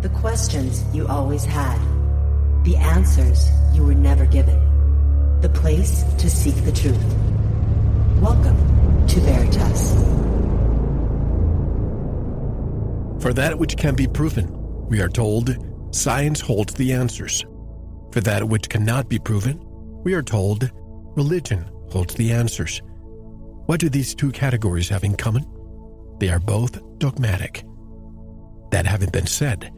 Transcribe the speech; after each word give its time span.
The 0.00 0.08
questions 0.10 0.84
you 0.94 1.08
always 1.08 1.44
had. 1.44 1.76
The 2.62 2.76
answers 2.76 3.50
you 3.74 3.82
were 3.82 3.96
never 3.96 4.26
given. 4.26 5.40
The 5.40 5.48
place 5.48 6.04
to 6.18 6.30
seek 6.30 6.54
the 6.64 6.70
truth. 6.70 7.02
Welcome 8.20 8.56
to 9.08 9.20
Veritas. 9.20 9.94
For 13.20 13.32
that 13.32 13.58
which 13.58 13.76
can 13.76 13.96
be 13.96 14.06
proven, 14.06 14.46
we 14.86 15.00
are 15.00 15.08
told 15.08 15.56
science 15.90 16.40
holds 16.40 16.74
the 16.74 16.92
answers. 16.92 17.44
For 18.12 18.20
that 18.20 18.48
which 18.48 18.68
cannot 18.68 19.08
be 19.08 19.18
proven, 19.18 19.60
we 20.04 20.14
are 20.14 20.22
told 20.22 20.70
religion 21.16 21.68
holds 21.90 22.14
the 22.14 22.30
answers. 22.30 22.80
What 23.66 23.80
do 23.80 23.88
these 23.88 24.14
two 24.14 24.30
categories 24.30 24.90
have 24.90 25.02
in 25.02 25.16
common? 25.16 25.44
They 26.20 26.28
are 26.28 26.38
both 26.38 26.78
dogmatic. 26.98 27.64
That 28.70 28.86
having 28.86 29.10
been 29.10 29.26
said, 29.26 29.72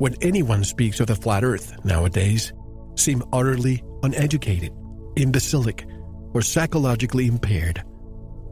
when 0.00 0.16
anyone 0.22 0.64
speaks 0.64 0.98
of 0.98 1.08
the 1.08 1.14
flat 1.14 1.44
earth 1.44 1.84
nowadays, 1.84 2.54
seem 2.94 3.22
utterly 3.34 3.84
uneducated, 4.02 4.72
imbecilic, 5.16 5.84
or 6.32 6.40
psychologically 6.40 7.26
impaired. 7.26 7.84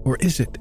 Or 0.04 0.18
is 0.20 0.40
it? 0.40 0.58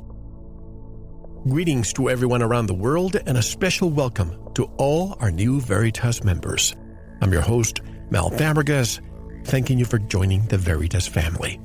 Greetings 1.49 1.91
to 1.91 2.09
everyone 2.09 2.41
around 2.41 2.67
the 2.67 2.73
world 2.73 3.17
and 3.25 3.37
a 3.37 3.41
special 3.41 3.89
welcome 3.89 4.33
to 4.53 4.63
all 4.77 5.17
our 5.19 5.29
new 5.29 5.59
Veritas 5.59 6.23
members. 6.23 6.73
I'm 7.21 7.33
your 7.33 7.41
host, 7.41 7.81
Mel 8.09 8.31
Fabregas, 8.31 9.01
thanking 9.43 9.77
you 9.77 9.83
for 9.83 9.99
joining 9.99 10.45
the 10.45 10.57
Veritas 10.57 11.05
family. 11.05 11.55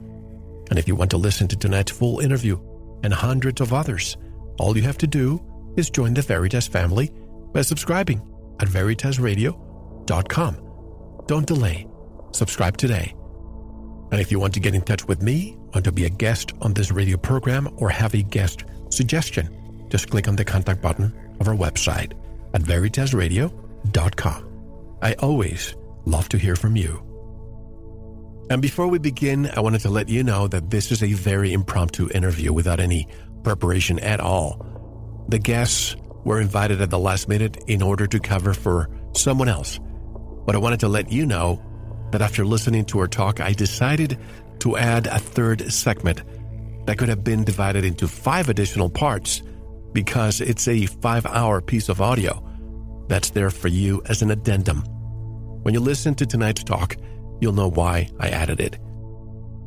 And 0.68 0.80
if 0.80 0.88
you 0.88 0.96
want 0.96 1.12
to 1.12 1.16
listen 1.16 1.46
to 1.46 1.56
tonight's 1.56 1.92
full 1.92 2.18
interview 2.18 2.58
and 3.04 3.14
hundreds 3.14 3.60
of 3.60 3.72
others, 3.72 4.16
all 4.58 4.76
you 4.76 4.82
have 4.82 4.98
to 4.98 5.06
do 5.06 5.40
is 5.76 5.90
join 5.90 6.12
the 6.12 6.22
Veritas 6.22 6.66
family 6.66 7.12
by 7.52 7.62
subscribing 7.62 8.20
at 8.60 8.68
veritasradio.com. 8.68 10.56
Don't 11.26 11.46
delay. 11.46 11.86
Subscribe 12.32 12.76
today. 12.76 13.14
And 14.10 14.20
if 14.20 14.30
you 14.30 14.38
want 14.38 14.54
to 14.54 14.60
get 14.60 14.74
in 14.74 14.82
touch 14.82 15.08
with 15.08 15.22
me, 15.22 15.56
want 15.72 15.84
to 15.84 15.92
be 15.92 16.04
a 16.04 16.10
guest 16.10 16.52
on 16.60 16.74
this 16.74 16.90
radio 16.90 17.16
program, 17.16 17.68
or 17.76 17.88
have 17.88 18.14
a 18.14 18.22
guest 18.22 18.64
suggestion, 18.90 19.48
just 19.88 20.10
click 20.10 20.28
on 20.28 20.36
the 20.36 20.44
contact 20.44 20.82
button 20.82 21.14
of 21.40 21.48
our 21.48 21.54
website 21.54 22.12
at 22.54 22.62
veritasradio.com. 22.62 24.48
I 25.00 25.14
always 25.14 25.74
love 26.04 26.28
to 26.28 26.38
hear 26.38 26.56
from 26.56 26.76
you. 26.76 27.02
And 28.50 28.60
before 28.60 28.88
we 28.88 28.98
begin, 28.98 29.50
I 29.56 29.60
wanted 29.60 29.80
to 29.82 29.88
let 29.88 30.08
you 30.10 30.22
know 30.22 30.46
that 30.48 30.68
this 30.70 30.92
is 30.92 31.02
a 31.02 31.12
very 31.14 31.52
impromptu 31.52 32.10
interview 32.14 32.52
without 32.52 32.80
any 32.80 33.08
preparation 33.44 33.98
at 34.00 34.20
all. 34.20 35.24
The 35.28 35.38
guests 35.38 35.96
were 36.24 36.40
invited 36.40 36.80
at 36.80 36.90
the 36.90 36.98
last 36.98 37.28
minute 37.28 37.62
in 37.66 37.82
order 37.82 38.06
to 38.06 38.20
cover 38.20 38.54
for 38.54 38.88
someone 39.14 39.48
else. 39.48 39.78
But 40.46 40.54
I 40.54 40.58
wanted 40.58 40.80
to 40.80 40.88
let 40.88 41.10
you 41.10 41.26
know 41.26 41.62
that 42.10 42.22
after 42.22 42.44
listening 42.44 42.84
to 42.86 43.00
her 43.00 43.08
talk, 43.08 43.40
I 43.40 43.52
decided 43.52 44.18
to 44.60 44.76
add 44.76 45.06
a 45.06 45.18
third 45.18 45.72
segment 45.72 46.22
that 46.86 46.98
could 46.98 47.08
have 47.08 47.24
been 47.24 47.44
divided 47.44 47.84
into 47.84 48.08
five 48.08 48.48
additional 48.48 48.90
parts 48.90 49.42
because 49.92 50.40
it's 50.40 50.68
a 50.68 50.86
five 50.86 51.26
hour 51.26 51.60
piece 51.60 51.88
of 51.88 52.00
audio 52.00 52.48
that's 53.08 53.30
there 53.30 53.50
for 53.50 53.68
you 53.68 54.02
as 54.06 54.22
an 54.22 54.30
addendum. 54.30 54.82
When 55.62 55.74
you 55.74 55.80
listen 55.80 56.14
to 56.16 56.26
tonight's 56.26 56.64
talk, 56.64 56.96
you'll 57.40 57.52
know 57.52 57.70
why 57.70 58.08
I 58.18 58.28
added 58.28 58.60
it. 58.60 58.78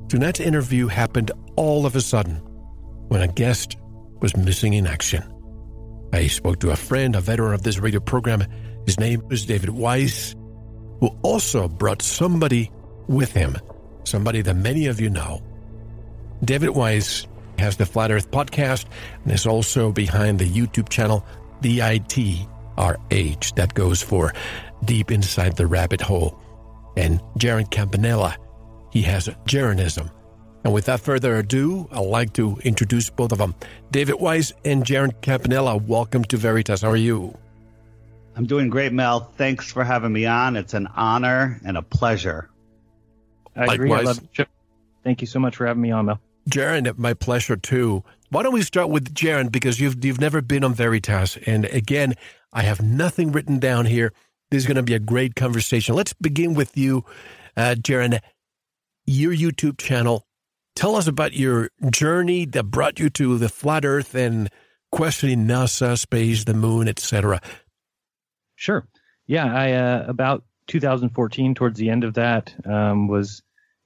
Tonight's 0.09 0.40
interview 0.40 0.88
happened 0.88 1.31
all 1.56 1.86
of 1.86 1.95
a 1.95 2.02
sudden 2.02 2.36
when 3.08 3.22
a 3.22 3.28
guest 3.28 3.78
was 4.22 4.36
missing 4.36 4.73
in 4.73 4.88
action. 4.88 5.23
I 6.16 6.27
spoke 6.27 6.59
to 6.61 6.71
a 6.71 6.77
friend, 6.77 7.13
a 7.13 7.19
veteran 7.19 7.53
of 7.53 7.63
this 7.63 7.77
radio 7.77 7.99
program. 7.99 8.41
His 8.85 8.97
name 8.97 9.21
is 9.31 9.45
David 9.45 9.69
Weiss, 9.69 10.33
who 11.02 11.09
also 11.23 11.67
brought 11.67 12.02
somebody 12.02 12.72
with 13.07 13.33
him, 13.33 13.57
somebody 14.05 14.41
that 14.41 14.55
many 14.55 14.85
of 14.85 15.01
you 15.01 15.09
know. 15.09 15.44
David 16.41 16.69
Weiss 16.69 17.28
has 17.59 17.75
the 17.75 17.85
Flat 17.85 18.12
Earth 18.12 18.31
podcast 18.31 18.85
and 19.23 19.34
is 19.34 19.45
also 19.45 19.91
behind 19.91 20.40
the 20.40 20.50
YouTube 20.50 20.88
channel 20.88 21.25
DITRH, 21.62 22.45
that 23.56 23.73
goes 23.73 24.01
for 24.01 24.34
Deep 24.85 25.11
Inside 25.11 25.57
the 25.57 25.67
Rabbit 25.67 26.00
Hole. 26.00 26.40
And 26.95 27.19
Jeran 27.38 27.69
Campanella, 27.69 28.38
he 28.90 29.01
has 29.01 29.28
Jeranism. 29.45 30.09
And 30.66 30.74
without 30.74 31.00
further 31.00 31.36
ado, 31.36 31.88
I'd 31.92 32.00
like 32.00 32.34
to 32.34 32.58
introduce 32.64 33.12
both 33.12 33.31
of 33.31 33.38
them. 33.38 33.53
David 33.92 34.16
Weiss 34.16 34.52
and 34.66 34.84
Jeran 34.84 35.14
Campanella, 35.22 35.78
welcome 35.78 36.24
to 36.26 36.38
Veritas. 36.38 36.81
How 36.81 36.90
are 36.90 36.96
you? 36.96 37.38
I'm 38.36 38.48
doing 38.48 38.72
great, 38.72 38.92
Mel. 38.92 39.20
Thanks 39.38 39.72
for 39.72 39.84
having 39.84 40.12
me 40.12 40.26
on. 40.26 40.56
It's 40.56 40.74
an 40.74 40.88
honor 40.96 41.62
and 41.64 41.78
a 41.78 41.84
pleasure. 41.84 42.50
I 43.56 43.76
agree. 43.76 43.94
I 43.94 44.02
love 44.02 44.20
it. 44.40 44.48
Thank 45.03 45.22
you 45.22 45.28
so 45.28 45.38
much 45.38 45.56
for 45.56 45.68
having 45.68 45.84
me 45.84 45.92
on, 45.92 46.08
Mel. 46.08 46.20
Jeran, 46.50 46.97
my 46.97 47.14
pleasure 47.14 47.58
too. 47.58 48.03
Why 48.32 48.42
don't 48.42 48.52
we 48.52 48.64
start 48.64 48.90
with 48.90 49.14
Jeran 49.14 49.52
because 49.52 49.80
you've 49.80 50.03
you've 50.03 50.20
never 50.20 50.42
been 50.42 50.64
on 50.64 50.74
Veritas, 50.74 51.38
and 51.46 51.66
again, 51.66 52.16
I 52.53 52.64
have 52.64 52.82
nothing 52.82 53.32
written 53.32 53.59
down 53.59 53.86
here. 53.86 54.14
This 54.50 54.64
is 54.64 54.68
going 54.68 54.78
to 54.78 54.84
be 54.84 54.96
a 54.96 55.00
great 55.00 55.36
conversation. 55.36 55.94
Let's 55.94 56.14
begin 56.14 56.56
with 56.56 56.76
you, 56.76 57.06
uh, 57.56 57.76
Jeran. 57.78 58.20
Your 59.06 59.32
YouTube 59.32 59.78
channel 59.78 60.25
Tell 60.75 60.96
us 60.96 61.08
about 61.08 61.34
your 61.34 61.69
journey 61.90 62.46
that 62.46 62.66
brought 62.66 63.00
you 63.00 63.09
to 63.12 63.38
the 63.38 63.50
flat 63.50 63.86
Earth 63.86 64.13
and 64.13 64.50
questioning 64.91 65.46
NASA, 65.46 65.97
space, 65.97 66.44
the 66.44 66.53
moon, 66.53 66.88
etc. 66.88 67.41
Sure. 68.56 68.85
Yeah, 69.28 69.53
I 69.53 69.72
uh, 69.72 70.06
about 70.08 70.44
2014, 70.68 71.56
towards 71.56 71.80
the 71.80 71.90
end 71.90 72.03
of 72.03 72.16
that, 72.16 72.53
um, 72.66 73.08
was 73.08 73.41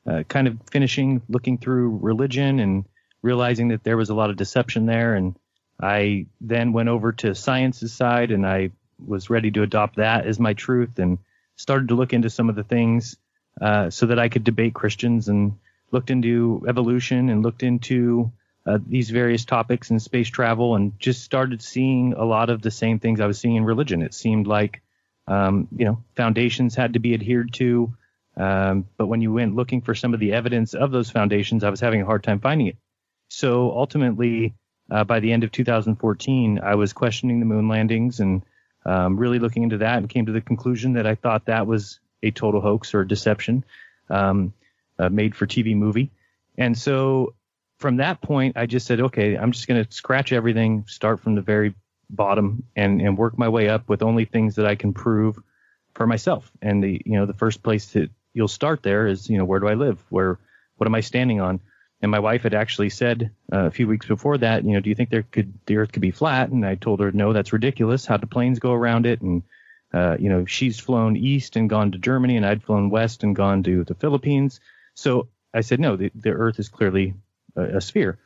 uh, 0.09 0.23
kind 0.27 0.47
of 0.47 0.57
finishing 0.71 1.21
looking 1.29 1.57
through 1.57 1.99
religion 2.01 2.59
and 2.59 2.85
realizing 3.21 3.69
that 3.69 3.83
there 3.83 3.97
was 3.97 4.09
a 4.09 4.15
lot 4.15 4.29
of 4.29 4.35
deception 4.35 4.85
there. 4.85 5.13
And 5.13 5.35
I 5.81 6.25
then 6.41 6.73
went 6.73 6.89
over 6.89 7.11
to 7.13 7.35
science's 7.35 7.93
side, 7.93 8.31
and 8.31 8.45
I 8.45 8.71
was 9.05 9.29
ready 9.29 9.51
to 9.51 9.63
adopt 9.63 9.97
that 9.97 10.25
as 10.25 10.39
my 10.39 10.53
truth, 10.53 10.97
and 10.97 11.19
started 11.55 11.89
to 11.89 11.95
look 11.95 12.13
into 12.13 12.29
some 12.29 12.49
of 12.49 12.55
the 12.55 12.63
things 12.63 13.15
uh, 13.61 13.89
so 13.89 14.07
that 14.07 14.19
I 14.19 14.29
could 14.29 14.43
debate 14.43 14.73
Christians 14.73 15.27
and 15.27 15.57
looked 15.91 16.09
into 16.09 16.65
evolution 16.67 17.29
and 17.29 17.43
looked 17.43 17.63
into 17.63 18.31
uh, 18.65 18.77
these 18.85 19.09
various 19.09 19.45
topics 19.45 19.89
in 19.89 19.99
space 19.99 20.27
travel 20.29 20.75
and 20.75 20.99
just 20.99 21.23
started 21.23 21.61
seeing 21.61 22.13
a 22.13 22.23
lot 22.23 22.49
of 22.49 22.61
the 22.61 22.71
same 22.71 22.99
things 22.99 23.19
I 23.19 23.25
was 23.25 23.39
seeing 23.39 23.55
in 23.55 23.65
religion. 23.65 24.01
It 24.01 24.13
seemed 24.13 24.47
like, 24.47 24.81
um, 25.27 25.67
you 25.75 25.85
know, 25.85 26.03
foundations 26.15 26.75
had 26.75 26.93
to 26.93 26.99
be 26.99 27.13
adhered 27.13 27.53
to. 27.53 27.93
Um, 28.37 28.85
but 28.97 29.07
when 29.07 29.21
you 29.21 29.33
went 29.33 29.55
looking 29.55 29.81
for 29.81 29.95
some 29.95 30.13
of 30.13 30.19
the 30.19 30.33
evidence 30.33 30.73
of 30.73 30.91
those 30.91 31.09
foundations, 31.09 31.63
I 31.63 31.69
was 31.69 31.79
having 31.79 32.01
a 32.01 32.05
hard 32.05 32.23
time 32.23 32.39
finding 32.39 32.67
it. 32.67 32.77
So 33.29 33.71
ultimately, 33.71 34.53
uh, 34.91 35.03
by 35.03 35.19
the 35.19 35.31
end 35.31 35.43
of 35.43 35.51
2014, 35.51 36.59
I 36.63 36.75
was 36.75 36.93
questioning 36.93 37.39
the 37.39 37.45
moon 37.45 37.67
landings 37.67 38.19
and 38.19 38.43
um, 38.85 39.17
really 39.17 39.39
looking 39.39 39.63
into 39.63 39.79
that 39.79 39.97
and 39.97 40.09
came 40.09 40.25
to 40.25 40.31
the 40.31 40.41
conclusion 40.41 40.93
that 40.93 41.05
I 41.05 41.15
thought 41.15 41.45
that 41.45 41.67
was 41.67 41.99
a 42.23 42.31
total 42.31 42.61
hoax 42.61 42.93
or 42.93 43.03
deception. 43.03 43.63
Um, 44.09 44.53
uh, 44.99 45.09
made 45.09 45.35
for 45.35 45.47
TV 45.47 45.75
movie. 45.75 46.11
And 46.57 46.77
so 46.77 47.33
from 47.79 47.97
that 47.97 48.21
point, 48.21 48.57
I 48.57 48.65
just 48.65 48.85
said, 48.85 48.99
okay, 48.99 49.37
I'm 49.37 49.51
just 49.51 49.67
going 49.67 49.83
to 49.83 49.91
scratch 49.91 50.33
everything, 50.33 50.83
start 50.87 51.21
from 51.21 51.35
the 51.35 51.41
very 51.41 51.73
bottom, 52.09 52.63
and 52.75 53.01
and 53.01 53.17
work 53.17 53.37
my 53.37 53.49
way 53.49 53.69
up 53.69 53.87
with 53.87 54.03
only 54.03 54.25
things 54.25 54.55
that 54.55 54.65
I 54.65 54.75
can 54.75 54.93
prove 54.93 55.39
for 55.95 56.05
myself. 56.05 56.51
And 56.61 56.83
the 56.83 57.01
you 57.05 57.13
know 57.13 57.25
the 57.25 57.33
first 57.33 57.63
place 57.63 57.93
that 57.93 58.09
you'll 58.33 58.47
start 58.47 58.83
there 58.83 59.07
is 59.07 59.29
you 59.29 59.37
know 59.37 59.45
where 59.45 59.59
do 59.59 59.67
I 59.67 59.75
live? 59.75 60.03
Where 60.09 60.37
what 60.77 60.87
am 60.87 60.95
I 60.95 61.01
standing 61.01 61.39
on? 61.39 61.61
And 62.01 62.11
my 62.11 62.19
wife 62.19 62.43
had 62.43 62.53
actually 62.53 62.89
said 62.89 63.31
uh, 63.51 63.65
a 63.65 63.71
few 63.71 63.85
weeks 63.85 64.05
before 64.05 64.37
that, 64.37 64.63
you 64.63 64.71
know, 64.71 64.79
do 64.79 64.89
you 64.89 64.95
think 64.95 65.09
there 65.09 65.23
could 65.23 65.53
the 65.65 65.77
Earth 65.77 65.91
could 65.91 66.01
be 66.01 66.11
flat? 66.11 66.49
And 66.49 66.65
I 66.65 66.75
told 66.75 67.01
her, 67.01 67.11
no, 67.11 67.33
that's 67.33 67.51
ridiculous. 67.51 68.05
How 68.05 68.17
do 68.17 68.25
planes 68.25 68.59
go 68.59 68.73
around 68.73 69.05
it? 69.05 69.21
And 69.21 69.43
uh, 69.93 70.17
you 70.19 70.29
know, 70.29 70.45
she's 70.45 70.79
flown 70.79 71.17
east 71.17 71.55
and 71.55 71.69
gone 71.69 71.91
to 71.91 71.97
Germany, 71.97 72.37
and 72.37 72.45
I'd 72.45 72.63
flown 72.63 72.89
west 72.89 73.23
and 73.23 73.35
gone 73.35 73.63
to 73.63 73.83
the 73.83 73.95
Philippines. 73.95 74.59
So 74.99 75.29
I 75.53 75.61
said, 75.61 75.79
no, 75.79 75.95
the, 75.95 76.11
the 76.13 76.31
Earth 76.31 76.59
is 76.59 76.67
clearly 76.67 77.13
a, 77.55 77.77
a 77.77 77.81
sphere. 77.81 78.19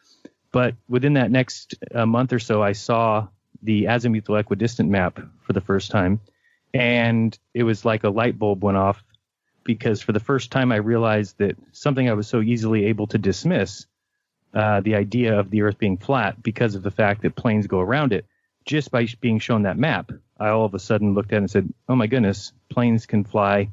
But 0.51 0.75
within 0.89 1.13
that 1.13 1.29
next 1.29 1.75
uh, 1.93 2.05
month 2.05 2.33
or 2.33 2.39
so, 2.39 2.63
I 2.63 2.73
saw 2.73 3.27
the 3.61 3.85
azimuthal 3.85 4.39
equidistant 4.39 4.89
map 4.89 5.19
for 5.43 5.53
the 5.53 5.61
first 5.61 5.91
time. 5.91 6.19
And 6.73 7.37
it 7.53 7.63
was 7.63 7.85
like 7.85 8.03
a 8.03 8.09
light 8.09 8.39
bulb 8.39 8.63
went 8.63 8.77
off 8.77 9.03
because 9.63 10.01
for 10.01 10.13
the 10.13 10.19
first 10.19 10.51
time 10.51 10.71
I 10.71 10.77
realized 10.77 11.37
that 11.37 11.57
something 11.71 12.09
I 12.09 12.13
was 12.13 12.27
so 12.27 12.41
easily 12.41 12.85
able 12.85 13.05
to 13.07 13.17
dismiss, 13.19 13.85
uh, 14.53 14.81
the 14.81 14.95
idea 14.95 15.39
of 15.39 15.51
the 15.51 15.61
Earth 15.61 15.77
being 15.77 15.97
flat 15.97 16.41
because 16.41 16.73
of 16.73 16.81
the 16.81 16.91
fact 16.91 17.21
that 17.21 17.35
planes 17.35 17.67
go 17.67 17.79
around 17.79 18.13
it, 18.13 18.25
just 18.65 18.89
by 18.89 19.07
being 19.21 19.37
shown 19.37 19.63
that 19.63 19.77
map, 19.77 20.11
I 20.39 20.49
all 20.49 20.65
of 20.65 20.73
a 20.73 20.79
sudden 20.79 21.13
looked 21.13 21.33
at 21.33 21.37
it 21.37 21.37
and 21.37 21.51
said, 21.51 21.73
oh 21.87 21.95
my 21.95 22.07
goodness, 22.07 22.51
planes 22.69 23.05
can 23.05 23.23
fly 23.23 23.69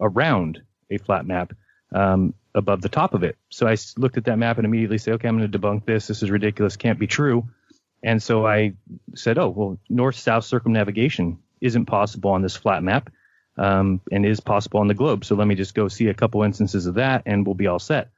around 0.00 0.62
a 0.90 0.98
flat 0.98 1.26
map. 1.26 1.52
Um, 1.92 2.34
above 2.54 2.80
the 2.82 2.88
top 2.88 3.14
of 3.14 3.22
it. 3.24 3.36
So 3.48 3.66
I 3.66 3.76
looked 3.96 4.16
at 4.16 4.24
that 4.24 4.38
map 4.38 4.58
and 4.58 4.64
immediately 4.64 4.98
said, 4.98 5.14
okay, 5.14 5.28
I'm 5.28 5.38
going 5.38 5.50
to 5.50 5.58
debunk 5.58 5.84
this. 5.84 6.06
This 6.06 6.22
is 6.22 6.30
ridiculous. 6.30 6.76
Can't 6.76 6.98
be 6.98 7.06
true. 7.06 7.48
And 8.02 8.22
so 8.22 8.46
I 8.46 8.74
said, 9.14 9.38
oh, 9.38 9.48
well, 9.48 9.78
north 9.88 10.16
south 10.16 10.44
circumnavigation 10.44 11.38
isn't 11.60 11.86
possible 11.86 12.30
on 12.30 12.42
this 12.42 12.54
flat 12.54 12.82
map 12.82 13.10
um, 13.56 14.00
and 14.12 14.26
is 14.26 14.40
possible 14.40 14.80
on 14.80 14.88
the 14.88 14.94
globe. 14.94 15.24
So 15.24 15.34
let 15.34 15.46
me 15.46 15.54
just 15.54 15.74
go 15.74 15.88
see 15.88 16.08
a 16.08 16.14
couple 16.14 16.42
instances 16.42 16.86
of 16.86 16.94
that 16.94 17.22
and 17.26 17.46
we'll 17.46 17.54
be 17.54 17.66
all 17.66 17.78
set. 17.78 18.10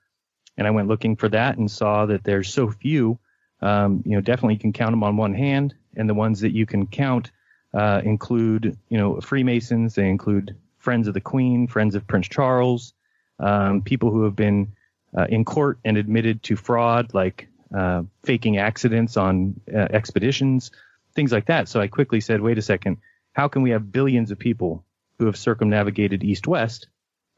And 0.56 0.66
I 0.66 0.70
went 0.70 0.88
looking 0.88 1.16
for 1.16 1.28
that 1.28 1.56
and 1.56 1.70
saw 1.70 2.06
that 2.06 2.24
there's 2.24 2.52
so 2.52 2.70
few. 2.70 3.18
Um, 3.60 4.02
you 4.04 4.12
know, 4.12 4.20
definitely 4.20 4.54
you 4.54 4.60
can 4.60 4.72
count 4.72 4.92
them 4.92 5.02
on 5.02 5.16
one 5.16 5.34
hand, 5.34 5.74
and 5.96 6.08
the 6.08 6.14
ones 6.14 6.40
that 6.40 6.52
you 6.52 6.66
can 6.66 6.86
count 6.86 7.30
uh, 7.72 8.00
include, 8.04 8.78
you 8.88 8.98
know, 8.98 9.20
Freemasons. 9.20 9.94
They 9.94 10.08
include 10.08 10.56
Friends 10.78 11.08
of 11.08 11.14
the 11.14 11.20
Queen, 11.20 11.66
Friends 11.66 11.94
of 11.94 12.06
Prince 12.06 12.28
Charles, 12.28 12.94
um, 13.38 13.82
people 13.82 14.10
who 14.10 14.24
have 14.24 14.36
been 14.36 14.72
uh, 15.16 15.26
in 15.28 15.44
court 15.44 15.78
and 15.84 15.96
admitted 15.96 16.42
to 16.44 16.56
fraud, 16.56 17.14
like 17.14 17.48
uh, 17.74 18.02
faking 18.24 18.58
accidents 18.58 19.16
on 19.16 19.60
uh, 19.72 19.78
expeditions, 19.90 20.70
things 21.14 21.32
like 21.32 21.46
that. 21.46 21.68
So 21.68 21.80
I 21.80 21.88
quickly 21.88 22.20
said, 22.20 22.40
wait 22.40 22.58
a 22.58 22.62
second, 22.62 22.98
how 23.32 23.48
can 23.48 23.62
we 23.62 23.70
have 23.70 23.92
billions 23.92 24.30
of 24.30 24.38
people 24.38 24.84
who 25.18 25.26
have 25.26 25.36
circumnavigated 25.36 26.22
east 26.22 26.46
west, 26.46 26.88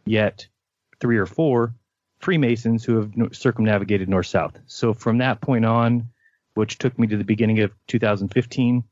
yet 0.04 0.46
three 1.00 1.18
or 1.18 1.26
four 1.26 1.74
Freemasons 2.20 2.84
who 2.84 2.96
have 2.96 3.36
circumnavigated 3.36 4.08
north 4.08 4.26
south? 4.26 4.58
So 4.66 4.92
from 4.92 5.18
that 5.18 5.40
point 5.40 5.64
on, 5.64 6.08
which 6.54 6.78
took 6.78 6.98
me 6.98 7.06
to 7.06 7.16
the 7.16 7.24
beginning 7.24 7.60
of 7.60 7.72
2015, 7.86 8.82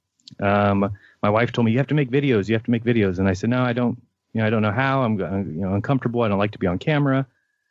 um, 0.40 0.96
my 1.22 1.30
wife 1.30 1.52
told 1.52 1.64
me 1.64 1.72
you 1.72 1.78
have 1.78 1.88
to 1.88 1.94
make 1.94 2.10
videos, 2.10 2.48
you 2.48 2.54
have 2.54 2.64
to 2.64 2.70
make 2.70 2.84
videos, 2.84 3.18
and 3.18 3.28
I 3.28 3.32
said 3.32 3.50
no, 3.50 3.62
I 3.62 3.72
don't. 3.72 4.00
You 4.36 4.42
know, 4.42 4.48
I 4.48 4.50
don't 4.50 4.60
know 4.60 4.70
how. 4.70 5.00
I'm 5.00 5.18
you 5.18 5.62
know 5.62 5.72
uncomfortable. 5.72 6.20
I 6.20 6.28
don't 6.28 6.38
like 6.38 6.50
to 6.50 6.58
be 6.58 6.66
on 6.66 6.78
camera. 6.78 7.26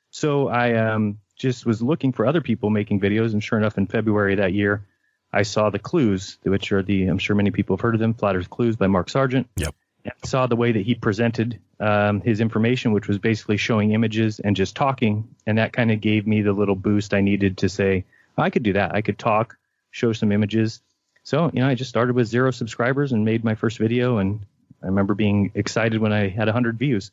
So 0.10 0.48
I 0.48 0.74
um, 0.74 1.20
just 1.38 1.64
was 1.64 1.80
looking 1.80 2.12
for 2.12 2.26
other 2.26 2.42
people 2.42 2.72
making 2.72 3.00
videos, 3.02 3.34
and 3.34 3.44
sure 3.44 3.60
enough, 3.60 3.78
in 3.78 3.86
February 3.86 4.34
that 4.34 4.52
year, 4.52 4.84
I 5.32 5.44
saw 5.44 5.70
the 5.70 5.78
clues, 5.78 6.40
which 6.42 6.72
are 6.72 6.82
the 6.82 7.06
I'm 7.06 7.20
sure 7.20 7.36
many 7.36 7.52
people 7.52 7.76
have 7.76 7.82
heard 7.82 7.94
of 7.94 8.00
them, 8.00 8.16
Flat 8.16 8.36
Earth 8.36 8.50
Clues 8.50 8.78
by 8.78 8.88
Mark 8.88 9.12
Sargent. 9.12 9.48
Yep. 9.58 9.76
And 10.06 10.14
saw 10.24 10.48
the 10.48 10.56
way 10.56 10.72
that 10.72 10.84
he 10.84 10.96
presented 10.96 11.60
um, 11.80 12.22
his 12.22 12.42
information, 12.42 12.94
which 12.94 13.08
was 13.08 13.20
basically 13.20 13.58
showing 13.58 13.92
images 13.92 14.40
and 14.40 14.56
just 14.56 14.76
talking, 14.76 15.36
and 15.46 15.60
that 15.60 15.72
kind 15.72 15.92
of 15.92 16.02
gave 16.02 16.26
me 16.26 16.42
the 16.42 16.54
little 16.54 16.76
boost 16.76 17.14
I 17.14 17.22
needed 17.22 17.60
to 17.60 17.70
say 17.70 18.06
I 18.40 18.50
could 18.50 18.64
do 18.64 18.74
that. 18.74 18.96
I 18.96 19.04
could 19.04 19.20
talk, 19.20 19.56
show 19.92 20.14
some 20.14 20.32
images. 20.32 20.82
So 21.22 21.52
you 21.54 21.60
know, 21.60 21.68
I 21.68 21.76
just 21.76 21.92
started 21.92 22.16
with 22.16 22.26
zero 22.26 22.50
subscribers 22.50 23.12
and 23.12 23.24
made 23.24 23.44
my 23.44 23.54
first 23.54 23.78
video, 23.78 24.18
and 24.18 24.48
I 24.84 24.88
remember 24.88 25.14
being 25.14 25.52
excited 25.56 26.00
when 26.00 26.14
I 26.14 26.30
had 26.30 26.48
100 26.48 26.78
views, 26.78 27.12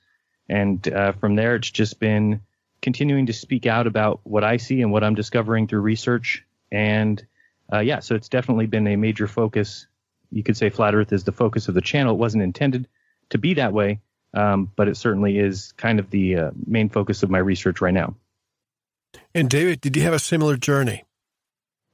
and 0.48 0.86
uh, 0.88 1.12
from 1.12 1.36
there 1.36 1.56
it's 1.56 1.70
just 1.70 1.98
been 1.98 2.40
continuing 2.80 3.26
to 3.26 3.32
speak 3.32 3.66
out 3.66 3.86
about 3.86 4.20
what 4.24 4.44
I 4.44 4.56
see 4.56 4.82
and 4.82 4.92
what 4.92 5.04
I'm 5.04 5.14
discovering 5.14 5.68
through 5.68 5.80
research. 5.80 6.44
And 6.70 7.24
uh, 7.72 7.78
yeah, 7.78 8.00
so 8.00 8.14
it's 8.14 8.28
definitely 8.28 8.66
been 8.66 8.86
a 8.88 8.96
major 8.96 9.26
focus. 9.26 9.86
You 10.30 10.42
could 10.42 10.56
say 10.56 10.68
Flat 10.68 10.94
Earth 10.94 11.12
is 11.12 11.24
the 11.24 11.32
focus 11.32 11.68
of 11.68 11.74
the 11.74 11.80
channel. 11.80 12.14
It 12.14 12.18
wasn't 12.18 12.42
intended 12.42 12.88
to 13.30 13.38
be 13.38 13.54
that 13.54 13.72
way, 13.72 14.00
um, 14.34 14.70
but 14.74 14.88
it 14.88 14.96
certainly 14.96 15.38
is 15.38 15.72
kind 15.76 16.00
of 16.00 16.10
the 16.10 16.36
uh, 16.36 16.50
main 16.66 16.88
focus 16.88 17.22
of 17.22 17.30
my 17.30 17.38
research 17.38 17.80
right 17.80 17.94
now. 17.94 18.14
And 19.34 19.48
David, 19.48 19.80
did 19.80 19.96
you 19.96 20.02
have 20.02 20.14
a 20.14 20.18
similar 20.18 20.56
journey? 20.56 21.04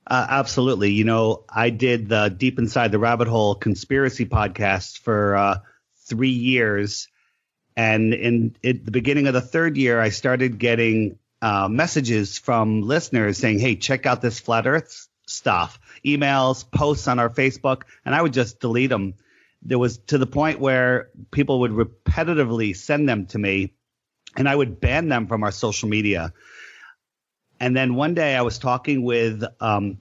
Uh, 0.09 0.27
absolutely. 0.31 0.91
You 0.93 1.05
know, 1.05 1.45
I 1.49 1.71
did 1.71 2.09
the 2.09 2.31
Deep 2.31 2.59
Inside 2.59 2.93
the 2.93 2.99
Rabbit 2.99 3.29
Hole 3.29 3.55
conspiracy 3.55 4.25
podcast 4.25 4.99
for 4.99 5.37
uh, 5.37 5.59
three 6.07 6.31
years 6.31 7.09
and 7.79 8.13
in, 8.13 8.57
in 8.61 8.83
the 8.85 8.91
beginning 8.91 9.29
of 9.29 9.35
the 9.35 9.41
third 9.41 9.77
year, 9.77 10.01
I 10.01 10.09
started 10.09 10.59
getting 10.59 11.17
uh, 11.41 11.69
messages 11.69 12.37
from 12.37 12.83
listeners 12.83 13.39
saying, 13.39 13.61
"Hey, 13.61 13.77
check 13.77 14.05
out 14.05 14.21
this 14.21 14.41
flat 14.41 14.67
Earth 14.67 15.07
stuff." 15.29 15.79
Emails, 16.05 16.69
posts 16.69 17.07
on 17.07 17.21
our 17.21 17.31
Facebook, 17.31 17.83
and 18.05 18.17
I 18.17 18.21
would 18.21 18.33
just 18.33 18.59
delete 18.59 18.91
them. 18.91 19.15
There 19.63 19.79
was 19.79 19.99
to 20.09 20.19
the 20.19 20.27
point 20.27 20.59
where 20.59 21.11
people 21.31 21.61
would 21.61 21.71
repetitively 21.71 22.75
send 22.75 23.09
them 23.09 23.27
to 23.27 23.39
me, 23.39 23.75
and 24.37 24.49
I 24.49 24.57
would 24.57 24.81
ban 24.81 25.09
them 25.09 25.29
from 25.29 25.45
our 25.45 25.53
social 25.53 25.89
media. 25.89 26.33
And 27.61 27.77
then 27.77 27.95
one 27.95 28.15
day, 28.15 28.37
I 28.37 28.43
was 28.43 28.59
talking 28.59 29.03
with 29.03 29.43
um, 29.61 29.99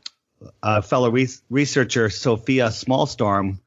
a 0.61 0.81
fellow 0.81 1.09
re- 1.09 1.27
researcher, 1.49 2.09
Sophia 2.09 2.67
Smallstorm, 2.67 3.59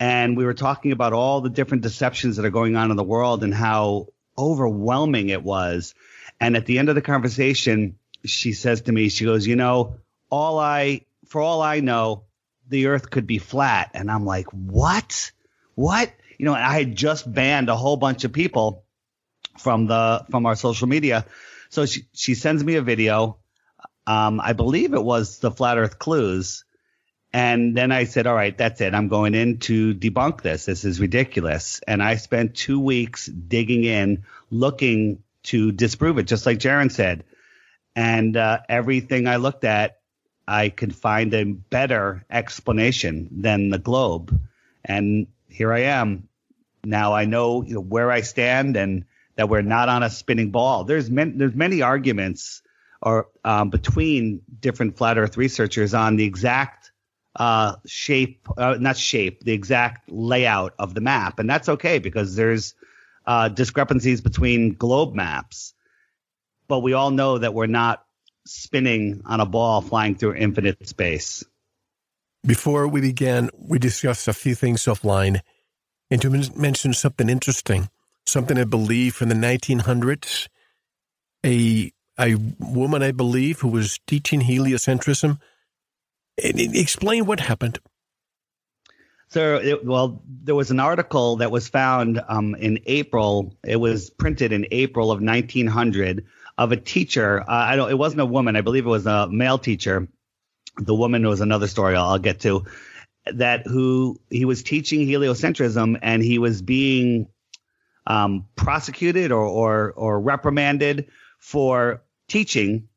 and 0.00 0.36
we 0.36 0.44
were 0.44 0.54
talking 0.54 0.92
about 0.92 1.12
all 1.12 1.40
the 1.40 1.50
different 1.50 1.84
deceptions 1.84 2.36
that 2.36 2.44
are 2.44 2.50
going 2.50 2.74
on 2.76 2.90
in 2.90 2.96
the 2.96 3.04
world 3.04 3.44
and 3.44 3.54
how 3.54 4.08
overwhelming 4.36 5.28
it 5.28 5.42
was. 5.42 5.94
And 6.40 6.56
at 6.56 6.66
the 6.66 6.78
end 6.78 6.88
of 6.88 6.96
the 6.96 7.02
conversation, 7.02 7.96
she 8.24 8.52
says 8.52 8.82
to 8.82 8.92
me, 8.92 9.08
she 9.08 9.24
goes, 9.24 9.46
"You 9.46 9.56
know, 9.56 9.96
all 10.30 10.58
I 10.58 11.02
for 11.28 11.40
all 11.40 11.62
I 11.62 11.80
know, 11.80 12.24
the 12.68 12.86
earth 12.86 13.10
could 13.10 13.26
be 13.26 13.38
flat." 13.38 13.90
And 13.94 14.10
I'm 14.10 14.24
like, 14.24 14.46
"What? 14.46 15.30
What?" 15.76 16.12
You 16.38 16.46
know, 16.46 16.54
I 16.54 16.78
had 16.78 16.96
just 16.96 17.32
banned 17.32 17.68
a 17.68 17.76
whole 17.76 17.96
bunch 17.96 18.24
of 18.24 18.32
people 18.32 18.84
from 19.58 19.86
the 19.86 20.26
from 20.30 20.46
our 20.46 20.56
social 20.56 20.88
media. 20.88 21.26
So 21.72 21.86
she 21.86 22.02
she 22.12 22.34
sends 22.34 22.62
me 22.62 22.76
a 22.76 22.82
video. 22.82 23.38
Um, 24.06 24.40
I 24.40 24.52
believe 24.52 24.94
it 24.94 25.02
was 25.02 25.38
the 25.38 25.50
flat 25.50 25.78
earth 25.78 25.98
clues 25.98 26.64
and 27.32 27.74
then 27.74 27.92
I 27.92 28.04
said, 28.04 28.26
all 28.26 28.34
right, 28.34 28.56
that's 28.56 28.80
it. 28.80 28.94
I'm 28.94 29.08
going 29.08 29.34
in 29.34 29.58
to 29.60 29.94
debunk 29.94 30.42
this. 30.42 30.66
This 30.66 30.84
is 30.84 31.00
ridiculous. 31.00 31.80
And 31.86 32.02
I 32.02 32.16
spent 32.16 32.54
two 32.54 32.78
weeks 32.78 33.26
digging 33.26 33.84
in, 33.84 34.24
looking 34.50 35.22
to 35.44 35.72
disprove 35.72 36.18
it, 36.18 36.24
just 36.24 36.44
like 36.44 36.58
Jeran 36.58 36.92
said. 36.92 37.24
And 37.96 38.36
uh, 38.36 38.60
everything 38.68 39.26
I 39.26 39.36
looked 39.36 39.64
at, 39.64 40.00
I 40.46 40.68
could 40.68 40.94
find 40.94 41.32
a 41.32 41.44
better 41.44 42.24
explanation 42.30 43.28
than 43.30 43.70
the 43.70 43.78
globe. 43.78 44.38
And 44.84 45.28
here 45.48 45.72
I 45.72 45.80
am. 45.84 46.28
Now 46.84 47.14
I 47.14 47.24
know, 47.24 47.62
you 47.62 47.74
know 47.74 47.80
where 47.80 48.10
I 48.10 48.22
stand 48.22 48.76
and 48.76 49.06
that 49.36 49.48
we're 49.48 49.62
not 49.62 49.88
on 49.88 50.02
a 50.02 50.10
spinning 50.10 50.50
ball. 50.50 50.84
There's 50.84 51.10
many, 51.10 51.32
there's 51.32 51.54
many 51.54 51.82
arguments 51.82 52.62
or 53.00 53.28
um, 53.44 53.70
between 53.70 54.42
different 54.60 54.96
flat 54.96 55.18
Earth 55.18 55.36
researchers 55.36 55.94
on 55.94 56.16
the 56.16 56.24
exact 56.24 56.92
uh, 57.34 57.76
shape, 57.86 58.46
uh, 58.56 58.76
not 58.78 58.96
shape, 58.96 59.42
the 59.42 59.52
exact 59.52 60.10
layout 60.10 60.74
of 60.78 60.94
the 60.94 61.00
map. 61.00 61.38
And 61.38 61.48
that's 61.48 61.68
okay 61.68 61.98
because 61.98 62.36
there's 62.36 62.74
uh, 63.26 63.48
discrepancies 63.48 64.20
between 64.20 64.74
globe 64.74 65.14
maps. 65.14 65.74
But 66.68 66.80
we 66.80 66.92
all 66.92 67.10
know 67.10 67.38
that 67.38 67.54
we're 67.54 67.66
not 67.66 68.04
spinning 68.46 69.22
on 69.24 69.40
a 69.40 69.46
ball 69.46 69.80
flying 69.80 70.14
through 70.14 70.34
infinite 70.34 70.88
space. 70.88 71.44
Before 72.44 72.88
we 72.88 73.00
began, 73.00 73.50
we 73.56 73.78
discussed 73.78 74.26
a 74.26 74.32
few 74.32 74.54
things 74.54 74.82
offline, 74.84 75.40
and 76.10 76.20
to 76.22 76.30
mention 76.56 76.92
something 76.92 77.28
interesting, 77.28 77.88
something 78.26 78.58
I 78.58 78.64
believe 78.64 79.14
from 79.14 79.28
the 79.28 79.34
1900s. 79.34 80.48
A 81.44 81.92
a 82.18 82.36
woman, 82.58 83.02
I 83.02 83.10
believe, 83.10 83.60
who 83.60 83.68
was 83.68 83.98
teaching 84.06 84.42
heliocentrism 84.42 85.38
Explain 86.38 87.26
what 87.26 87.40
happened. 87.40 87.78
So, 89.28 89.56
it, 89.56 89.84
well, 89.84 90.22
there 90.26 90.54
was 90.54 90.70
an 90.70 90.80
article 90.80 91.36
that 91.36 91.50
was 91.50 91.68
found 91.68 92.22
um, 92.28 92.54
in 92.54 92.80
April. 92.86 93.56
It 93.64 93.76
was 93.76 94.10
printed 94.10 94.52
in 94.52 94.66
April 94.70 95.10
of 95.10 95.22
1900 95.22 96.26
of 96.58 96.72
a 96.72 96.76
teacher. 96.76 97.40
Uh, 97.40 97.44
I 97.48 97.76
don't. 97.76 97.90
It 97.90 97.98
wasn't 97.98 98.20
a 98.20 98.26
woman. 98.26 98.56
I 98.56 98.60
believe 98.60 98.84
it 98.84 98.90
was 98.90 99.06
a 99.06 99.28
male 99.28 99.58
teacher. 99.58 100.08
The 100.76 100.94
woman 100.94 101.26
was 101.26 101.40
another 101.40 101.66
story 101.66 101.96
I'll, 101.96 102.10
I'll 102.10 102.18
get 102.18 102.40
to. 102.40 102.64
That 103.32 103.66
who 103.66 104.20
he 104.30 104.44
was 104.44 104.62
teaching 104.62 105.06
heliocentrism 105.06 105.98
and 106.02 106.22
he 106.22 106.38
was 106.38 106.60
being 106.60 107.28
um, 108.06 108.46
prosecuted 108.56 109.32
or, 109.32 109.44
or 109.44 109.92
or 109.92 110.20
reprimanded 110.20 111.08
for 111.38 112.02
teaching 112.28 112.88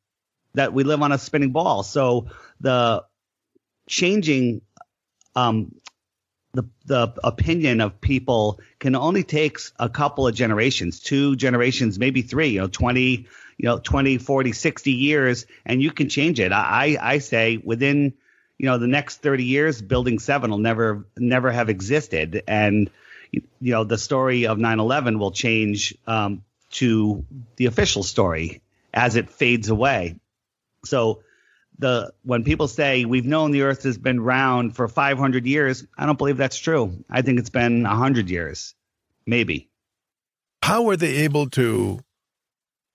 that 0.54 0.74
we 0.74 0.84
live 0.84 1.02
on 1.02 1.12
a 1.12 1.18
spinning 1.18 1.52
ball. 1.52 1.84
So 1.84 2.28
the 2.60 3.04
changing 3.88 4.62
um, 5.36 5.76
the 6.54 6.64
the 6.86 7.14
opinion 7.24 7.82
of 7.82 8.02
people 8.02 8.60
can 8.80 8.96
only 8.96 9.24
takes 9.24 9.74
a 9.78 9.90
couple 9.90 10.28
of 10.28 10.34
generations, 10.34 11.00
two 11.00 11.36
generations, 11.36 12.00
maybe 12.00 12.22
three, 12.22 12.50
you 12.50 12.62
know, 12.62 12.68
20, 12.68 13.28
you 13.58 13.66
know, 13.70 13.80
20, 13.80 14.18
40, 14.18 14.52
60 14.54 14.92
years, 14.92 15.46
and 15.66 15.82
you 15.82 15.92
can 15.92 16.10
change 16.10 16.40
it. 16.40 16.52
I, 16.52 16.98
I 17.00 17.18
say 17.20 17.58
within, 17.58 18.14
you 18.58 18.66
know, 18.68 18.78
the 18.78 18.88
next 18.88 19.22
30 19.22 19.44
years, 19.44 19.82
building 19.82 20.20
seven 20.20 20.50
will 20.52 20.58
never, 20.58 21.06
never 21.18 21.52
have 21.52 21.70
existed. 21.70 22.44
And, 22.48 22.90
you 23.62 23.72
know, 23.72 23.84
the 23.84 23.98
story 23.98 24.48
of 24.48 24.58
9-11 24.58 25.20
will 25.20 25.32
change, 25.32 25.96
um, 26.08 26.44
to 26.72 27.25
the 27.56 27.68
official 27.68 28.04
story 28.04 28.62
as 28.94 29.15
it 29.15 29.30
fades 29.30 29.70
away. 29.70 30.20
So 30.84 31.22
the 31.80 32.13
when 32.24 32.44
people 32.44 32.68
say 32.68 33.06
we've 33.06 33.25
known 33.25 33.51
the 33.51 33.63
earth 33.63 33.84
has 33.84 33.98
been 33.98 34.20
round 34.20 34.75
for 34.75 34.88
500 34.88 35.46
years 35.46 35.86
i 35.98 36.06
don't 36.06 36.18
believe 36.18 36.38
that's 36.38 36.58
true. 36.58 37.04
I 37.10 37.22
think 37.22 37.39
it's 37.39 37.50
been 37.50 37.84
100 37.84 38.30
years. 38.30 38.75
Maybe. 39.25 39.70
How 40.62 40.88
are 40.89 40.96
they 40.96 41.18
able 41.18 41.50
to 41.51 42.00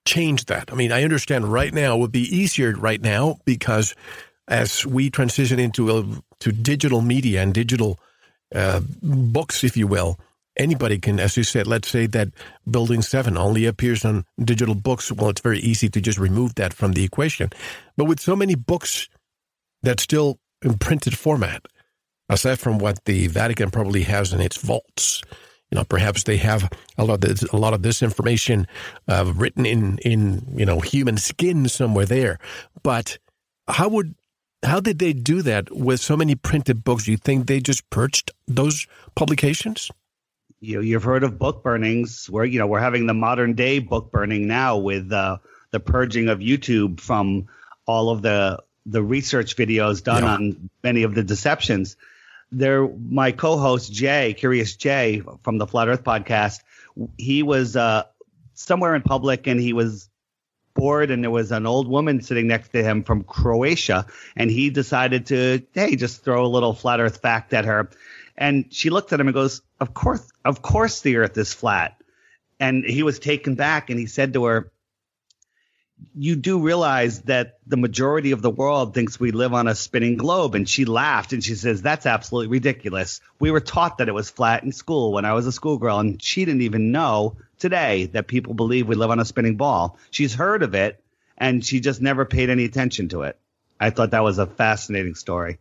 change 0.06 0.47
that? 0.47 0.73
I 0.73 0.76
mean 0.76 0.92
i 0.92 1.02
understand 1.04 1.52
right 1.52 1.73
now 1.73 1.97
would 1.97 2.12
be 2.12 2.35
easier 2.35 2.73
right 2.73 3.00
now 3.00 3.38
because 3.44 3.94
as 4.49 4.85
we 4.85 5.11
transition 5.11 5.59
into 5.59 5.97
a, 5.97 6.04
to 6.40 6.52
digital 6.52 7.02
media 7.02 7.42
and 7.42 7.54
digital 7.54 8.00
uh, 8.52 8.80
books, 9.00 9.62
if 9.62 9.76
you 9.76 9.87
will, 9.87 10.18
anybody 10.57 10.99
can, 10.99 11.21
as 11.21 11.37
you 11.37 11.42
said, 11.42 11.66
let's 11.66 11.88
say 11.88 12.07
that 12.07 12.28
Building 12.71 13.02
7 13.02 13.37
only 13.37 13.66
appears 13.66 14.04
on 14.04 14.25
digital 14.42 14.75
books. 14.75 15.11
Well, 15.11 15.30
it's 15.30 15.40
very 15.40 15.61
easy 15.61 15.88
to 15.88 16.00
just 16.00 16.19
remove 16.19 16.54
that 16.57 16.73
from 16.73 16.92
the 16.92 17.04
equation. 17.04 17.50
But 17.97 18.07
with 18.07 18.21
so 18.21 18.37
many 18.37 18.54
books 18.54 19.09
that's 19.83 20.02
still 20.02 20.38
in 20.62 20.78
printed 20.78 21.16
format, 21.16 21.66
aside 22.28 22.59
from 22.59 22.78
what 22.78 23.04
the 23.04 23.26
Vatican 23.28 23.71
probably 23.71 24.02
has 24.02 24.33
in 24.33 24.40
its 24.40 24.57
vaults, 24.57 25.23
you 25.71 25.76
know, 25.76 25.85
perhaps 25.85 26.25
they 26.25 26.37
have 26.38 26.69
a 26.99 27.04
lot 27.04 27.14
of 27.14 27.21
this, 27.21 27.42
a 27.45 27.57
lot 27.57 27.75
of 27.75 27.83
this 27.83 28.02
information 28.02 28.66
uh, 29.09 29.33
written 29.37 29.64
in 29.64 29.99
in 29.99 30.45
you 30.57 30.66
know 30.66 30.80
human 30.80 31.16
skin 31.16 31.69
somewhere 31.69 32.07
there. 32.07 32.38
But 32.83 33.19
how 33.69 33.88
would 33.88 34.16
how 34.64 34.80
did 34.80 34.99
they 34.99 35.12
do 35.12 35.42
that 35.42 35.75
with 35.75 36.00
so 36.00 36.16
many 36.16 36.35
printed 36.35 36.83
books? 36.83 37.04
Do 37.04 37.12
you 37.12 37.16
think 37.16 37.47
they 37.47 37.61
just 37.61 37.88
purged 37.90 38.33
those 38.49 38.87
publications? 39.14 39.90
You 40.61 40.76
know, 40.76 40.81
you've 40.83 41.02
heard 41.02 41.25
of 41.25 41.38
book 41.38 41.62
burnings. 41.62 42.29
Where 42.29 42.45
you 42.45 42.59
know 42.59 42.67
we're 42.67 42.81
having 42.81 43.07
the 43.07 43.14
modern 43.14 43.55
day 43.55 43.79
book 43.79 44.11
burning 44.11 44.47
now 44.47 44.79
with 44.79 45.11
uh, 45.12 45.38
the 45.71 45.81
purging 45.81 46.29
of 46.29 46.38
YouTube 46.38 47.00
from 47.00 47.49
all 47.87 48.11
of 48.11 48.23
the 48.23 48.62
the 48.87 49.02
research 49.02 49.57
videos 49.57 50.02
done 50.02 50.23
yeah. 50.23 50.35
on 50.35 50.71
many 50.83 51.02
of 51.02 51.14
the 51.14 51.23
deceptions. 51.23 51.97
There, 52.52 52.88
my 52.88 53.31
co-host 53.31 53.93
Jay, 53.93 54.35
Curious 54.35 54.75
Jay 54.75 55.23
from 55.45 55.59
the 55.59 55.67
Flat 55.67 55.88
Earth 55.88 56.02
podcast, 56.02 56.61
he 57.17 57.43
was 57.43 57.76
uh, 57.76 58.05
somewhere 58.55 58.95
in 58.95 59.02
public 59.02 59.47
and 59.47 59.61
he 59.61 59.73
was 59.73 60.11
bored, 60.75 61.11
and 61.11 61.23
there 61.23 61.31
was 61.31 61.52
an 61.52 61.67
old 61.67 61.88
woman 61.88 62.23
sitting 62.23 62.47
next 62.47 62.71
to 62.71 62.83
him 62.83 63.02
from 63.02 63.23
Croatia 63.23 64.07
and 64.37 64.50
he 64.50 64.71
decided 64.71 65.26
to 65.26 65.62
hey 65.75 65.97
just 65.97 66.25
throw 66.25 66.45
a 66.45 66.49
little 66.49 66.75
flat 66.75 67.00
earth 67.00 67.19
fact 67.19 67.52
at 67.52 67.64
her 67.64 67.90
and 68.40 68.73
she 68.75 68.90
looked 68.90 69.12
at 69.12 69.20
him 69.20 69.28
and 69.28 69.35
goes 69.35 69.62
of 69.78 69.94
course 69.94 70.28
of 70.44 70.62
course 70.62 71.02
the 71.02 71.16
earth 71.16 71.38
is 71.38 71.54
flat 71.54 72.02
and 72.59 72.85
he 72.85 73.04
was 73.04 73.20
taken 73.20 73.54
back 73.54 73.90
and 73.90 74.00
he 74.00 74.06
said 74.06 74.32
to 74.32 74.44
her 74.44 74.73
you 76.14 76.35
do 76.35 76.61
realize 76.61 77.23
that 77.23 77.59
the 77.66 77.76
majority 77.76 78.30
of 78.30 78.42
the 78.42 78.50
world 78.50 78.94
thinks 78.94 79.20
we 79.20 79.32
live 79.32 79.52
on 79.52 79.68
a 79.68 79.75
spinning 79.75 80.16
globe. 80.16 80.54
And 80.54 80.66
she 80.66 80.87
laughed 80.87 81.35
and 81.35 81.44
she 81.44 81.54
says, 81.54 81.82
That's 81.82 82.06
absolutely 82.06 82.49
ridiculous. 82.49 83.20
We 83.38 83.50
were 83.50 83.61
taught 83.61 83.99
that 83.99 84.09
it 84.09 84.14
was 84.14 84.30
flat 84.30 84.64
in 84.64 84.73
school 84.73 85.12
when 85.12 85.26
I 85.26 85.35
was 85.35 85.47
a 85.47 85.52
schoolgirl, 85.52 85.99
and 85.99 86.23
she 86.23 86.47
didn't 86.47 86.62
even 86.62 86.90
know 86.90 87.37
today 87.59 88.06
that 88.06 88.28
people 88.28 88.54
believe 88.54 88.88
we 88.88 88.94
live 88.94 89.11
on 89.11 89.20
a 89.20 89.25
spinning 89.25 89.56
ball. 89.56 89.99
She's 90.11 90.35
heard 90.35 90.62
of 90.62 90.75
it 90.75 91.02
and 91.40 91.64
she 91.64 91.80
just 91.80 92.02
never 92.02 92.25
paid 92.25 92.50
any 92.50 92.64
attention 92.64 93.09
to 93.09 93.23
it. 93.23 93.38
I 93.80 93.90
thought 93.90 94.11
that 94.11 94.23
was 94.23 94.38
a 94.38 94.47
fascinating 94.47 95.14
story. 95.14 95.59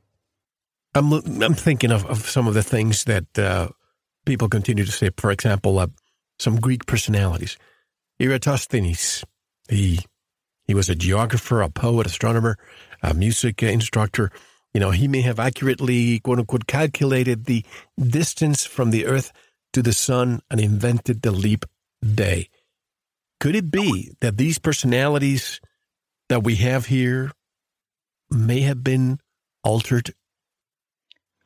I'm, 0.96 1.14
I'm 1.14 1.54
thinking 1.54 1.92
of, 1.92 2.06
of 2.06 2.30
some 2.30 2.48
of 2.48 2.54
the 2.54 2.64
things 2.64 3.04
that 3.04 3.38
uh, 3.38 3.70
people 4.26 4.50
continue 4.50 4.86
to 4.86 4.92
say. 4.92 5.12
For 5.18 5.32
example, 5.32 5.80
uh, 5.80 5.88
some 6.40 6.60
Greek 6.60 6.86
personalities. 6.86 7.58
Eratosthenes, 8.20 9.24
he 9.70 10.00
he 10.68 10.76
was 10.76 10.90
a 10.90 10.96
geographer, 10.96 11.62
a 11.62 11.70
poet, 11.70 12.06
astronomer, 12.06 12.58
a 13.02 13.14
music 13.14 13.64
instructor. 13.64 14.32
You 14.74 14.80
know, 14.80 14.92
he 14.92 15.08
may 15.08 15.22
have 15.22 15.40
accurately, 15.40 16.20
quote 16.20 16.40
unquote, 16.40 16.68
calculated 16.68 17.46
the 17.46 17.66
distance 17.98 18.66
from 18.66 18.92
the 18.92 19.08
Earth 19.08 19.32
to 19.74 19.82
the 19.82 19.94
Sun 19.94 20.42
and 20.52 20.60
invented 20.60 21.24
the 21.24 21.32
leap 21.32 21.66
day. 22.04 22.50
Could 23.40 23.56
it 23.56 23.72
be 23.72 24.12
that 24.22 24.38
these 24.38 24.60
personalities 24.60 25.60
that 26.28 26.44
we 26.44 26.56
have 26.58 26.86
here 26.88 27.32
may 28.30 28.62
have 28.62 28.84
been 28.84 29.20
altered? 29.64 30.14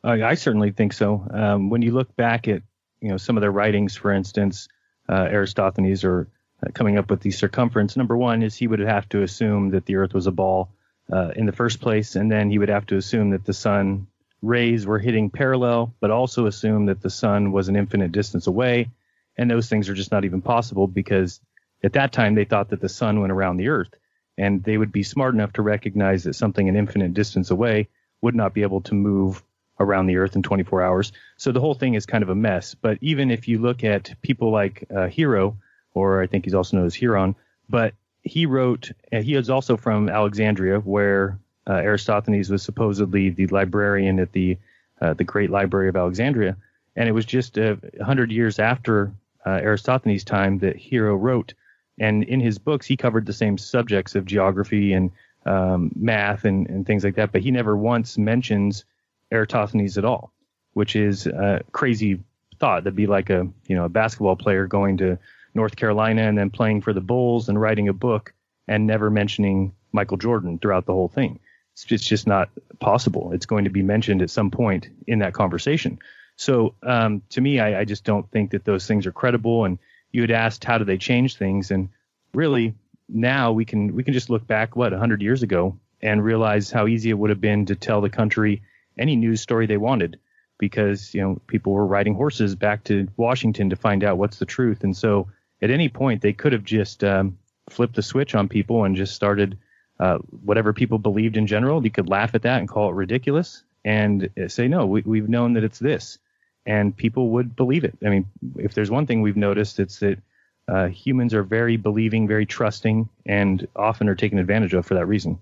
Uh, 0.04 0.18
I 0.24 0.34
certainly 0.36 0.72
think 0.72 0.94
so. 0.94 1.26
Um, 1.32 1.70
when 1.70 1.82
you 1.82 1.92
look 1.92 2.16
back 2.16 2.48
at 2.48 2.62
you 3.00 3.10
know 3.10 3.18
some 3.18 3.38
of 3.38 3.42
their 3.42 3.52
writings, 3.52 3.96
for 3.96 4.12
instance, 4.12 4.68
uh, 5.10 5.28
Aristophanes 5.30 6.04
or 6.04 6.28
uh, 6.66 6.72
coming 6.72 6.98
up 6.98 7.10
with 7.10 7.22
the 7.22 7.32
circumference. 7.32 7.98
Number 7.98 8.18
one 8.18 8.44
is 8.44 8.56
he 8.56 8.68
would 8.68 8.80
have 8.80 9.08
to 9.10 9.24
assume 9.24 9.72
that 9.72 9.86
the 9.86 9.98
Earth 9.98 10.14
was 10.14 10.28
a 10.28 10.32
ball 10.32 10.70
uh, 11.12 11.32
in 11.36 11.46
the 11.46 11.52
first 11.52 11.82
place, 11.82 12.16
and 12.16 12.32
then 12.32 12.50
he 12.50 12.58
would 12.58 12.70
have 12.70 12.86
to 12.88 12.98
assume 12.98 13.32
that 13.32 13.46
the 13.46 13.54
sun 13.54 14.08
rays 14.42 14.86
were 14.86 15.00
hitting 15.00 15.30
parallel, 15.30 15.94
but 16.00 16.12
also 16.12 16.46
assume 16.46 16.86
that 16.86 17.02
the 17.02 17.10
sun 17.10 17.52
was 17.52 17.70
an 17.70 17.76
infinite 17.76 18.12
distance 18.12 18.48
away. 18.48 18.90
And 19.38 19.50
those 19.50 19.68
things 19.68 19.90
are 19.90 19.94
just 19.94 20.12
not 20.12 20.26
even 20.26 20.42
possible 20.42 20.88
because 20.88 21.40
at 21.84 21.94
that 21.94 22.12
time 22.12 22.36
they 22.36 22.46
thought 22.46 22.70
that 22.70 22.82
the 22.82 22.90
sun 22.90 23.20
went 23.20 23.32
around 23.32 23.58
the 23.58 23.70
Earth, 23.70 23.94
and 24.38 24.64
they 24.64 24.78
would 24.78 24.92
be 24.92 25.04
smart 25.04 25.34
enough 25.34 25.54
to 25.54 25.62
recognize 25.62 26.24
that 26.24 26.36
something 26.36 26.70
an 26.70 26.76
infinite 26.76 27.14
distance 27.14 27.52
away 27.52 27.90
would 28.22 28.36
not 28.36 28.54
be 28.54 28.62
able 28.62 28.82
to 28.82 28.94
move 28.94 29.44
around 29.80 30.08
the 30.08 30.18
Earth 30.18 30.36
in 30.36 30.44
24 30.44 30.82
hours. 30.82 31.12
So 31.38 31.52
the 31.52 31.60
whole 31.60 31.74
thing 31.74 31.96
is 31.96 32.06
kind 32.06 32.24
of 32.24 32.30
a 32.30 32.36
mess. 32.36 32.76
But 32.76 32.98
even 33.02 33.32
if 33.32 33.48
you 33.48 33.60
look 33.60 33.84
at 33.84 34.14
people 34.22 34.52
like 34.52 34.86
uh, 34.96 35.08
Hero, 35.08 35.58
or 35.94 36.22
I 36.22 36.28
think 36.28 36.46
he's 36.46 36.54
also 36.54 36.78
known 36.78 36.86
as 36.86 36.96
Heron. 36.96 37.36
But 37.70 37.94
he 38.24 38.46
wrote, 38.46 38.92
he 39.12 39.36
is 39.36 39.50
also 39.50 39.78
from 39.78 40.10
Alexandria, 40.10 40.80
where 40.80 41.40
uh, 41.68 41.74
Aristophanes 41.74 42.50
was 42.50 42.64
supposedly 42.64 43.30
the 43.30 43.48
librarian 43.48 44.20
at 44.20 44.32
the 44.32 44.58
uh, 45.02 45.14
the 45.14 45.24
Great 45.24 45.50
Library 45.50 45.90
of 45.90 45.96
Alexandria, 45.96 46.56
and 46.96 47.10
it 47.10 47.12
was 47.12 47.26
just 47.26 47.58
a 47.58 47.74
uh, 47.74 48.04
hundred 48.04 48.32
years 48.32 48.60
after 48.60 49.12
uh, 49.46 49.60
Aristophanes' 49.62 50.24
time 50.24 50.60
that 50.60 50.78
Hero 50.78 51.16
wrote. 51.16 51.54
And 52.00 52.24
in 52.24 52.40
his 52.40 52.58
books, 52.58 52.86
he 52.86 52.96
covered 52.96 53.26
the 53.26 53.34
same 53.34 53.58
subjects 53.58 54.16
of 54.16 54.26
geography 54.26 54.94
and 54.94 55.12
um, 55.46 55.92
math 55.96 56.46
and, 56.46 56.68
and 56.70 56.86
things 56.86 57.04
like 57.04 57.16
that, 57.16 57.32
but 57.32 57.42
he 57.42 57.52
never 57.52 57.76
once 57.76 58.18
mentions 58.18 58.86
Eratosthenes 59.34 59.98
at 59.98 60.06
all, 60.06 60.32
which 60.74 60.96
is 60.96 61.28
a 61.28 61.62
crazy 61.72 62.20
thought. 62.60 62.84
That'd 62.84 62.96
be 62.96 63.08
like 63.08 63.30
a 63.30 63.48
you 63.68 63.76
know 63.76 63.86
a 63.86 63.90
basketball 63.90 64.36
player 64.36 64.68
going 64.68 64.98
to 64.98 65.18
North 65.54 65.76
Carolina 65.76 66.24
and 66.24 66.38
then 66.38 66.50
playing 66.50 66.82
for 66.82 66.94
the 66.94 67.02
Bulls 67.02 67.50
and 67.50 67.60
writing 67.60 67.90
a 67.90 67.94
book 67.94 68.34
and 68.68 68.88
never 68.88 69.10
mentioning 69.10 69.74
Michael 69.92 70.18
Jordan 70.18 70.58
throughout 70.60 70.86
the 70.86 70.94
whole 70.94 71.10
thing. 71.10 71.40
It's 71.74 71.84
just, 71.84 72.04
it's 72.04 72.08
just 72.08 72.28
not 72.28 72.50
possible. 72.80 73.32
It's 73.34 73.46
going 73.46 73.64
to 73.66 73.70
be 73.70 73.82
mentioned 73.82 74.22
at 74.22 74.30
some 74.30 74.52
point 74.52 74.90
in 75.08 75.20
that 75.20 75.34
conversation. 75.34 76.00
So 76.36 76.76
um, 76.84 77.22
to 77.32 77.42
me, 77.42 77.60
I, 77.60 77.82
I, 77.82 77.86
just 77.86 78.04
don't 78.04 78.30
think 78.32 78.52
that 78.52 78.66
those 78.66 78.88
things 78.88 79.06
are 79.06 79.12
credible. 79.12 79.66
And 79.66 79.78
you 80.12 80.22
had 80.22 80.32
asked 80.32 80.64
how 80.64 80.78
do 80.78 80.86
they 80.86 80.98
change 80.98 81.38
things, 81.38 81.72
and 81.72 81.90
really 82.34 82.74
now 83.10 83.52
we 83.52 83.66
can 83.66 83.96
we 83.96 84.04
can 84.04 84.14
just 84.14 84.30
look 84.30 84.48
back 84.48 84.76
what 84.76 84.92
100 84.92 85.22
years 85.22 85.44
ago 85.44 85.78
and 86.02 86.24
realize 86.24 86.72
how 86.72 86.88
easy 86.88 87.10
it 87.10 87.18
would 87.18 87.30
have 87.30 87.42
been 87.42 87.66
to 87.68 87.76
tell 87.76 88.02
the 88.02 88.10
country 88.10 88.62
any 88.98 89.16
news 89.16 89.42
story 89.42 89.66
they 89.66 89.78
wanted 89.78 90.20
because 90.60 91.14
you 91.14 91.22
know 91.22 91.42
people 91.48 91.74
were 91.74 91.86
riding 91.86 92.16
horses 92.16 92.56
back 92.56 92.84
to 92.86 93.08
Washington 93.18 93.70
to 93.70 93.76
find 93.76 94.04
out 94.04 94.18
what's 94.18 94.40
the 94.40 94.46
truth, 94.46 94.84
and 94.84 94.96
so 94.96 95.28
at 95.62 95.72
any 95.72 95.90
point 95.90 96.22
they 96.22 96.34
could 96.34 96.54
have 96.54 96.64
just 96.64 97.04
um, 97.04 97.38
flipped 97.70 97.96
the 97.96 98.02
switch 98.02 98.36
on 98.36 98.48
people 98.48 98.84
and 98.84 98.96
just 98.96 99.16
started 99.16 99.58
uh, 100.00 100.18
whatever 100.44 100.74
people 100.74 100.98
believed 100.98 101.38
in 101.38 101.48
general. 101.48 101.84
You 101.84 101.92
could 101.92 102.10
laugh 102.10 102.36
at 102.36 102.42
that 102.44 102.60
and 102.60 102.68
call 102.68 102.90
it 102.90 102.94
ridiculous 102.94 103.64
and 103.86 104.30
say, 104.48 104.68
no, 104.68 104.86
we, 104.86 105.02
we've 105.02 105.30
known 105.30 105.54
that 105.54 105.64
it's 105.64 105.80
this. 105.80 106.18
And 106.66 106.96
people 106.96 107.30
would 107.32 107.56
believe 107.56 107.84
it. 107.84 107.98
I 108.06 108.10
mean, 108.10 108.26
if 108.58 108.74
there's 108.74 108.90
one 108.90 109.06
thing 109.06 109.22
we've 109.22 109.38
noticed, 109.38 109.80
it's 109.80 110.00
that 110.00 110.20
uh, 110.68 110.88
humans 110.88 111.34
are 111.34 111.44
very 111.44 111.76
believing, 111.76 112.28
very 112.28 112.46
trusting, 112.46 113.10
and 113.26 113.68
often 113.76 114.08
are 114.08 114.16
taken 114.16 114.40
advantage 114.40 114.74
of 114.74 114.86
for 114.86 114.94
that 114.94 115.06
reason. 115.06 115.40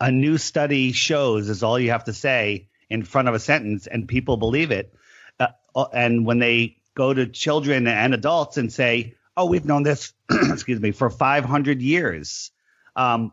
A 0.00 0.10
new 0.10 0.38
study 0.38 0.92
shows 0.92 1.48
is 1.48 1.62
all 1.62 1.78
you 1.78 1.90
have 1.90 2.04
to 2.04 2.12
say 2.12 2.68
in 2.88 3.02
front 3.02 3.28
of 3.28 3.34
a 3.34 3.40
sentence, 3.40 3.86
and 3.86 4.06
people 4.06 4.36
believe 4.36 4.70
it. 4.70 4.94
Uh, 5.38 5.48
and 5.92 6.24
when 6.24 6.38
they 6.38 6.76
go 6.94 7.12
to 7.12 7.26
children 7.26 7.86
and 7.86 8.14
adults 8.14 8.56
and 8.56 8.72
say, 8.72 9.14
"Oh, 9.36 9.46
we've 9.46 9.64
known 9.64 9.82
this, 9.82 10.12
excuse 10.30 10.80
me, 10.80 10.92
for 10.92 11.10
500 11.10 11.82
years." 11.82 12.50
Um, 12.94 13.32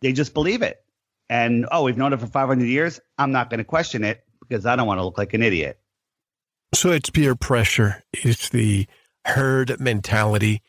they 0.00 0.12
just 0.12 0.34
believe 0.34 0.62
it, 0.62 0.84
and 1.28 1.66
oh, 1.70 1.84
we've 1.84 1.96
known 1.96 2.12
it 2.12 2.20
for 2.20 2.26
500 2.26 2.64
years. 2.64 3.00
I'm 3.16 3.32
not 3.32 3.50
going 3.50 3.58
to 3.58 3.64
question 3.64 4.02
it 4.04 4.24
because 4.40 4.66
I 4.66 4.76
don't 4.76 4.86
want 4.86 4.98
to 4.98 5.04
look 5.04 5.18
like 5.18 5.34
an 5.34 5.42
idiot. 5.42 5.78
So 6.74 6.90
it's 6.90 7.10
peer 7.10 7.34
pressure. 7.34 8.02
It's 8.12 8.48
the 8.48 8.86
herd 9.24 9.78
mentality. 9.80 10.62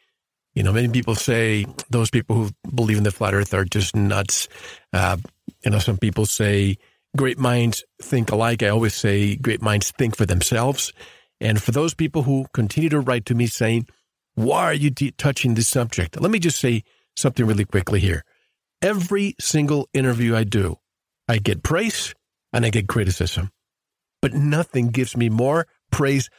You 0.57 0.63
know, 0.63 0.73
many 0.73 0.87
people 0.87 1.13
say 1.13 1.67
those 1.91 2.09
people 2.09 2.35
who 2.35 2.49
believe 2.73 2.97
in 2.97 3.03
the 3.03 3.11
flat 3.11 3.35
Earth 3.35 3.53
are 3.53 3.63
just 3.63 3.95
nuts. 3.95 4.47
Uh, 4.91 5.17
you 5.63 5.69
know, 5.69 5.77
some 5.77 5.99
people 5.99 6.25
say 6.25 6.79
great 7.15 7.37
minds 7.37 7.83
think 8.01 8.31
alike. 8.31 8.63
I 8.63 8.69
always 8.69 8.95
say 8.95 9.35
great 9.35 9.61
minds 9.61 9.91
think 9.91 10.15
for 10.15 10.25
themselves. 10.25 10.93
And 11.39 11.61
for 11.61 11.71
those 11.71 11.93
people 11.93 12.23
who 12.23 12.47
continue 12.55 12.89
to 12.89 12.99
write 12.99 13.27
to 13.27 13.35
me 13.35 13.45
saying, 13.45 13.85
why 14.33 14.63
are 14.63 14.73
you 14.73 14.89
t- 14.89 15.11
touching 15.11 15.53
this 15.53 15.67
subject? 15.67 16.19
Let 16.19 16.31
me 16.31 16.39
just 16.39 16.59
say 16.59 16.83
something 17.15 17.45
really 17.45 17.65
quickly 17.65 17.99
here. 17.99 18.23
Every 18.81 19.35
single 19.39 19.87
interview 19.93 20.35
I 20.35 20.43
do, 20.43 20.77
I 21.27 21.37
get 21.37 21.61
praise 21.61 22.15
and 22.51 22.65
I 22.65 22.71
get 22.71 22.87
criticism. 22.87 23.51
But 24.23 24.33
nothing 24.33 24.87
gives 24.87 25.15
me 25.15 25.29
more 25.29 25.67
praise 25.91 26.31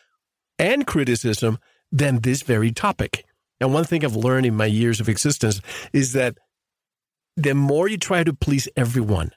and 0.59 0.89
criticism 0.89 1.61
than 1.93 2.23
this 2.23 2.43
very 2.43 2.73
topic. 2.73 3.25
And 3.61 3.75
one 3.75 3.85
thing 3.85 4.05
I've 4.05 4.17
learned 4.17 4.47
in 4.47 4.55
my 4.55 4.67
years 4.67 5.01
of 5.01 5.09
existence 5.09 5.61
is 5.93 6.13
that 6.13 6.39
the 7.37 7.55
more 7.55 7.89
you 7.89 7.99
try 7.99 8.25
to 8.25 8.33
please 8.33 8.69
everyone, 8.77 9.31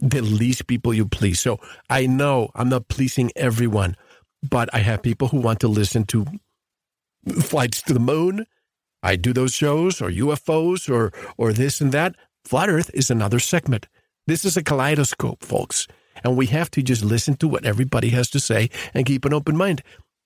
the 0.00 0.20
least 0.20 0.66
people 0.66 0.92
you 0.92 1.06
please. 1.06 1.40
So 1.40 1.58
I 1.88 2.06
know 2.06 2.50
I'm 2.54 2.68
not 2.68 2.88
pleasing 2.88 3.30
everyone, 3.36 3.96
but 4.48 4.68
I 4.72 4.78
have 4.78 5.02
people 5.02 5.28
who 5.28 5.40
want 5.40 5.60
to 5.60 5.68
listen 5.68 6.04
to 6.06 6.26
flights 7.40 7.82
to 7.82 7.94
the 7.94 8.00
moon. 8.00 8.46
I 9.02 9.16
do 9.16 9.32
those 9.32 9.54
shows 9.54 10.00
or 10.00 10.10
UFOs 10.10 10.88
or 10.88 11.12
or 11.36 11.52
this 11.52 11.80
and 11.80 11.92
that. 11.92 12.16
Flat 12.44 12.68
Earth 12.68 12.90
is 12.94 13.10
another 13.10 13.38
segment. 13.38 13.86
This 14.26 14.44
is 14.44 14.56
a 14.56 14.62
kaleidoscope, 14.62 15.44
folks. 15.44 15.86
And 16.22 16.36
we 16.36 16.46
have 16.46 16.70
to 16.72 16.82
just 16.82 17.04
listen 17.04 17.36
to 17.36 17.48
what 17.48 17.64
everybody 17.64 18.10
has 18.10 18.30
to 18.30 18.40
say 18.40 18.70
and 18.92 19.06
keep 19.06 19.24
an 19.24 19.34
open 19.34 19.56
mind. 19.56 19.82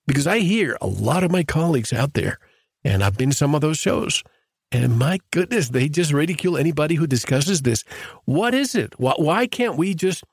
Because 0.07 0.27
I 0.27 0.38
hear 0.38 0.77
a 0.81 0.87
lot 0.87 1.25
of 1.25 1.31
my 1.31 1.43
colleagues 1.43 1.93
out 1.93 2.15
there, 2.15 2.38
and 2.85 3.03
I've 3.03 3.17
been 3.17 3.31
to 3.31 3.37
some 3.37 3.55
of 3.55 3.61
those 3.61 3.79
shows, 3.79 4.23
and 4.71 4.99
my 4.99 5.19
goodness, 5.31 5.71
they 5.71 5.89
just 5.89 6.13
ridicule 6.13 6.57
anybody 6.57 6.95
who 6.95 7.07
discusses 7.07 7.63
this. 7.63 7.85
What 8.25 8.55
is 8.55 8.75
it? 8.75 8.95
Why 8.99 9.47
can't 9.47 9.77
we 9.77 9.95
just 9.95 10.25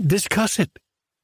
discuss 0.00 0.58
it 0.58 0.70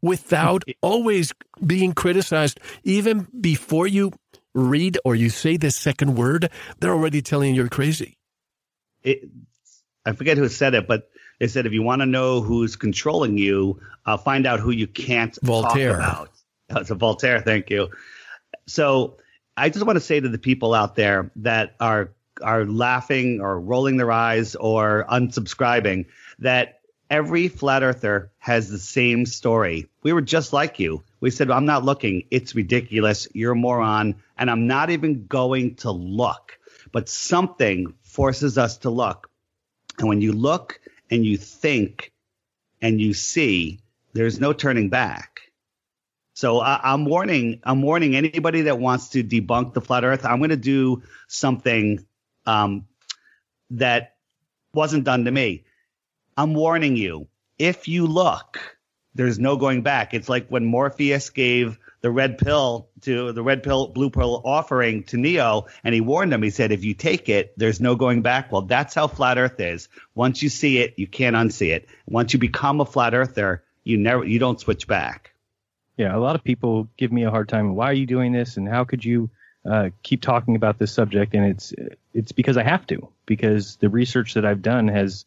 without 0.00 0.64
always 0.82 1.32
being 1.64 1.92
criticized? 1.92 2.58
Even 2.84 3.28
before 3.38 3.86
you 3.86 4.12
read 4.54 4.98
or 5.04 5.14
you 5.14 5.28
say 5.28 5.56
the 5.56 5.70
second 5.70 6.14
word, 6.14 6.50
they're 6.80 6.92
already 6.92 7.20
telling 7.20 7.50
you 7.50 7.62
you're 7.62 7.68
crazy. 7.68 8.16
It, 9.02 9.28
I 10.06 10.12
forget 10.12 10.38
who 10.38 10.48
said 10.48 10.74
it, 10.74 10.88
but 10.88 11.10
they 11.38 11.48
said 11.48 11.66
if 11.66 11.72
you 11.72 11.82
want 11.82 12.00
to 12.00 12.06
know 12.06 12.40
who's 12.40 12.76
controlling 12.76 13.36
you, 13.36 13.80
uh, 14.06 14.16
find 14.16 14.46
out 14.46 14.60
who 14.60 14.70
you 14.70 14.86
can't 14.86 15.36
Voltaire. 15.42 15.96
talk 15.96 15.98
about. 15.98 16.30
That's 16.68 16.90
a 16.90 16.94
Voltaire. 16.94 17.40
Thank 17.40 17.68
you. 17.68 17.90
So 18.66 19.18
I 19.56 19.68
just 19.68 19.84
want 19.84 19.96
to 19.96 20.00
say 20.00 20.18
to 20.20 20.28
the 20.28 20.38
people 20.38 20.74
out 20.74 20.96
there 20.96 21.30
that 21.36 21.74
are 21.80 22.12
are 22.42 22.64
laughing 22.64 23.40
or 23.40 23.60
rolling 23.60 23.98
their 23.98 24.10
eyes 24.10 24.54
or 24.54 25.04
unsubscribing 25.10 26.06
that 26.38 26.80
every 27.10 27.48
flat 27.48 27.82
earther 27.82 28.32
has 28.38 28.70
the 28.70 28.78
same 28.78 29.26
story. 29.26 29.86
We 30.02 30.14
were 30.14 30.22
just 30.22 30.52
like 30.52 30.80
you. 30.80 31.02
We 31.20 31.30
said, 31.30 31.50
I'm 31.50 31.66
not 31.66 31.84
looking. 31.84 32.24
It's 32.30 32.54
ridiculous. 32.54 33.28
You're 33.34 33.52
a 33.52 33.56
moron. 33.56 34.16
And 34.38 34.50
I'm 34.50 34.66
not 34.66 34.88
even 34.90 35.26
going 35.26 35.76
to 35.76 35.90
look. 35.90 36.58
But 36.90 37.10
something 37.10 37.94
forces 38.02 38.56
us 38.56 38.78
to 38.78 38.90
look. 38.90 39.30
And 39.98 40.08
when 40.08 40.22
you 40.22 40.32
look 40.32 40.80
and 41.10 41.24
you 41.24 41.36
think 41.36 42.12
and 42.80 42.98
you 42.98 43.12
see, 43.12 43.80
there's 44.14 44.40
no 44.40 44.54
turning 44.54 44.88
back. 44.88 45.41
So 46.34 46.60
I, 46.60 46.94
am 46.94 47.04
warning, 47.04 47.60
I'm 47.62 47.82
warning 47.82 48.16
anybody 48.16 48.62
that 48.62 48.78
wants 48.78 49.10
to 49.10 49.22
debunk 49.22 49.74
the 49.74 49.80
flat 49.80 50.04
earth. 50.04 50.24
I'm 50.24 50.38
going 50.38 50.50
to 50.50 50.56
do 50.56 51.02
something 51.28 52.04
um, 52.46 52.86
that 53.70 54.16
wasn't 54.72 55.04
done 55.04 55.26
to 55.26 55.30
me. 55.30 55.64
I'm 56.36 56.54
warning 56.54 56.96
you. 56.96 57.28
If 57.58 57.86
you 57.86 58.06
look, 58.06 58.58
there's 59.14 59.38
no 59.38 59.56
going 59.56 59.82
back. 59.82 60.14
It's 60.14 60.28
like 60.28 60.48
when 60.48 60.64
Morpheus 60.64 61.28
gave 61.30 61.78
the 62.00 62.10
red 62.10 62.38
pill 62.38 62.88
to 63.02 63.32
the 63.32 63.42
red 63.42 63.62
pill, 63.62 63.88
blue 63.88 64.10
pill 64.10 64.40
offering 64.44 65.04
to 65.04 65.18
Neo, 65.18 65.66
and 65.84 65.94
he 65.94 66.00
warned 66.00 66.32
him. 66.32 66.42
He 66.42 66.50
said, 66.50 66.72
if 66.72 66.82
you 66.82 66.94
take 66.94 67.28
it, 67.28 67.52
there's 67.58 67.80
no 67.80 67.94
going 67.94 68.22
back. 68.22 68.50
Well, 68.50 68.62
that's 68.62 68.94
how 68.94 69.06
flat 69.06 69.38
Earth 69.38 69.60
is. 69.60 69.88
Once 70.14 70.42
you 70.42 70.48
see 70.48 70.78
it, 70.78 70.94
you 70.96 71.06
can't 71.06 71.36
unsee 71.36 71.74
it. 71.74 71.88
Once 72.08 72.32
you 72.32 72.38
become 72.38 72.80
a 72.80 72.86
flat 72.86 73.14
Earther, 73.14 73.62
you 73.84 73.98
never, 73.98 74.24
you 74.24 74.38
don't 74.38 74.58
switch 74.58 74.88
back. 74.88 75.31
Yeah, 75.96 76.16
a 76.16 76.18
lot 76.18 76.36
of 76.36 76.44
people 76.44 76.88
give 76.96 77.12
me 77.12 77.24
a 77.24 77.30
hard 77.30 77.48
time. 77.48 77.74
Why 77.74 77.90
are 77.90 77.94
you 77.94 78.06
doing 78.06 78.32
this? 78.32 78.56
And 78.56 78.68
how 78.68 78.84
could 78.84 79.04
you 79.04 79.30
uh, 79.70 79.90
keep 80.02 80.22
talking 80.22 80.56
about 80.56 80.78
this 80.78 80.92
subject, 80.92 81.34
and 81.34 81.44
it's 81.46 81.72
it's 82.14 82.32
because 82.32 82.56
I 82.56 82.64
have 82.64 82.86
to 82.88 83.08
because 83.26 83.76
the 83.76 83.88
research 83.88 84.34
that 84.34 84.44
I've 84.44 84.62
done 84.62 84.88
has 84.88 85.24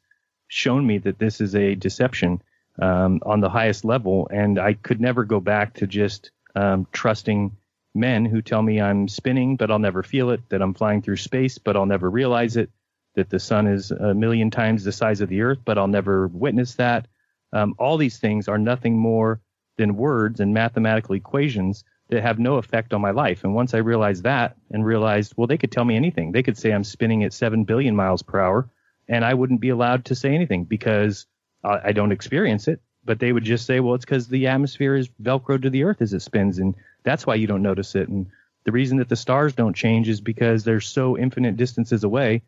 shown 0.47 0.85
me 0.85 0.97
that 0.99 1.19
this 1.19 1.39
is 1.39 1.55
a 1.55 1.75
deception 1.75 2.41
um, 2.81 3.21
on 3.25 3.39
the 3.39 3.49
highest 3.49 3.85
level, 3.85 4.27
and 4.31 4.59
I 4.59 4.73
could 4.73 4.99
never 4.99 5.23
go 5.23 5.39
back 5.39 5.75
to 5.75 5.87
just 5.87 6.31
um, 6.55 6.87
trusting 6.91 7.55
men 7.93 8.25
who 8.25 8.41
tell 8.41 8.61
me 8.61 8.81
I'm 8.81 9.07
spinning, 9.07 9.55
but 9.55 9.71
I'll 9.71 9.79
never 9.79 10.03
feel 10.03 10.31
it, 10.31 10.41
that 10.49 10.61
I'm 10.61 10.73
flying 10.73 11.01
through 11.01 11.15
space, 11.17 11.57
but 11.57 11.77
I'll 11.77 11.85
never 11.85 12.09
realize 12.09 12.57
it, 12.57 12.69
that 13.15 13.29
the 13.29 13.39
sun 13.39 13.67
is 13.67 13.91
a 13.91 14.13
million 14.13 14.51
times 14.51 14.83
the 14.83 14.91
size 14.91 15.21
of 15.21 15.29
the 15.29 15.41
Earth, 15.41 15.59
but 15.63 15.77
I'll 15.77 15.87
never 15.87 16.27
witness 16.27 16.75
that. 16.75 17.07
Um, 17.53 17.75
all 17.79 17.95
these 17.95 18.17
things 18.17 18.49
are 18.49 18.57
nothing 18.57 18.97
more 18.97 19.39
than 19.77 19.95
words 19.95 20.39
and 20.39 20.53
mathematical 20.53 21.15
equations 21.15 21.83
that 22.09 22.21
have 22.21 22.39
no 22.39 22.55
effect 22.55 22.93
on 22.93 23.01
my 23.01 23.11
life. 23.11 23.43
And 23.43 23.55
once 23.55 23.73
I 23.73 23.79
realized 23.79 24.23
that 24.23 24.57
and 24.71 24.85
realized, 24.85 25.33
well, 25.35 25.47
they 25.47 25.57
could 25.57 25.71
tell 25.71 25.85
me 25.85 25.95
anything. 25.95 26.31
They 26.31 26.43
could 26.43 26.57
say 26.57 26.71
I'm 26.71 26.83
spinning 26.83 27.23
at 27.23 27.33
7 27.33 27.63
billion 27.63 27.95
miles 27.95 28.21
per 28.21 28.39
hour 28.39 28.69
and 29.07 29.25
I 29.25 29.33
wouldn't 29.33 29.61
be 29.61 29.69
allowed 29.69 30.05
to 30.05 30.15
say 30.15 30.33
anything 30.33 30.65
because 30.65 31.25
I 31.63 31.93
don't 31.93 32.11
experience 32.11 32.67
it. 32.67 32.81
But 33.03 33.19
they 33.19 33.31
would 33.31 33.43
just 33.43 33.65
say, 33.65 33.79
well, 33.79 33.95
it's 33.95 34.05
because 34.05 34.27
the 34.27 34.47
atmosphere 34.47 34.95
is 34.95 35.09
velcro 35.21 35.61
to 35.61 35.69
the 35.69 35.83
earth 35.83 36.01
as 36.01 36.13
it 36.13 36.21
spins. 36.21 36.57
And 36.57 36.75
that's 37.03 37.25
why 37.27 37.35
you 37.35 37.45
don't 37.45 37.61
notice 37.61 37.93
it. 37.95 38.07
And 38.07 38.27
the 38.65 38.71
reason 38.71 38.97
that 38.97 39.09
the 39.09 39.15
stars 39.15 39.53
don't 39.53 39.75
change 39.75 40.09
is 40.09 40.21
because 40.21 40.63
they're 40.63 40.81
so 40.81 41.15
infinite 41.15 41.55
distances 41.55 42.03
away. 42.03 42.41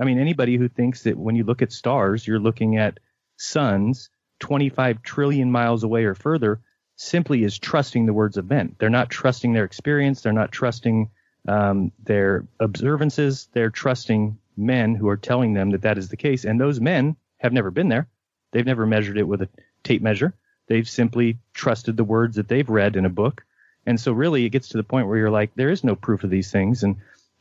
I 0.00 0.04
mean, 0.04 0.18
anybody 0.18 0.56
who 0.56 0.68
thinks 0.68 1.02
that 1.02 1.16
when 1.16 1.34
you 1.34 1.42
look 1.42 1.62
at 1.62 1.72
stars, 1.72 2.26
you're 2.26 2.38
looking 2.38 2.78
at 2.78 3.00
suns 3.36 4.10
25 4.38 5.02
trillion 5.02 5.50
miles 5.50 5.82
away 5.82 6.04
or 6.04 6.14
further, 6.14 6.60
simply 6.96 7.44
is 7.44 7.58
trusting 7.58 8.06
the 8.06 8.12
words 8.12 8.36
of 8.36 8.48
men. 8.48 8.76
They're 8.78 8.90
not 8.90 9.10
trusting 9.10 9.52
their 9.52 9.64
experience. 9.64 10.22
They're 10.22 10.32
not 10.32 10.52
trusting 10.52 11.10
um, 11.48 11.92
their 12.02 12.46
observances. 12.60 13.48
They're 13.52 13.70
trusting 13.70 14.38
men 14.56 14.94
who 14.94 15.08
are 15.08 15.16
telling 15.16 15.54
them 15.54 15.70
that 15.70 15.82
that 15.82 15.98
is 15.98 16.08
the 16.08 16.16
case. 16.16 16.44
And 16.44 16.60
those 16.60 16.80
men 16.80 17.16
have 17.38 17.52
never 17.52 17.70
been 17.70 17.88
there. 17.88 18.08
They've 18.52 18.64
never 18.64 18.86
measured 18.86 19.18
it 19.18 19.26
with 19.26 19.42
a 19.42 19.48
tape 19.82 20.02
measure. 20.02 20.34
They've 20.68 20.88
simply 20.88 21.38
trusted 21.52 21.96
the 21.96 22.04
words 22.04 22.36
that 22.36 22.48
they've 22.48 22.68
read 22.68 22.96
in 22.96 23.04
a 23.04 23.10
book. 23.10 23.44
And 23.86 24.00
so 24.00 24.12
really 24.12 24.44
it 24.44 24.50
gets 24.50 24.68
to 24.68 24.76
the 24.76 24.84
point 24.84 25.08
where 25.08 25.18
you're 25.18 25.30
like, 25.30 25.54
there 25.54 25.70
is 25.70 25.84
no 25.84 25.94
proof 25.94 26.24
of 26.24 26.30
these 26.30 26.50
things. 26.50 26.82
And 26.82 26.96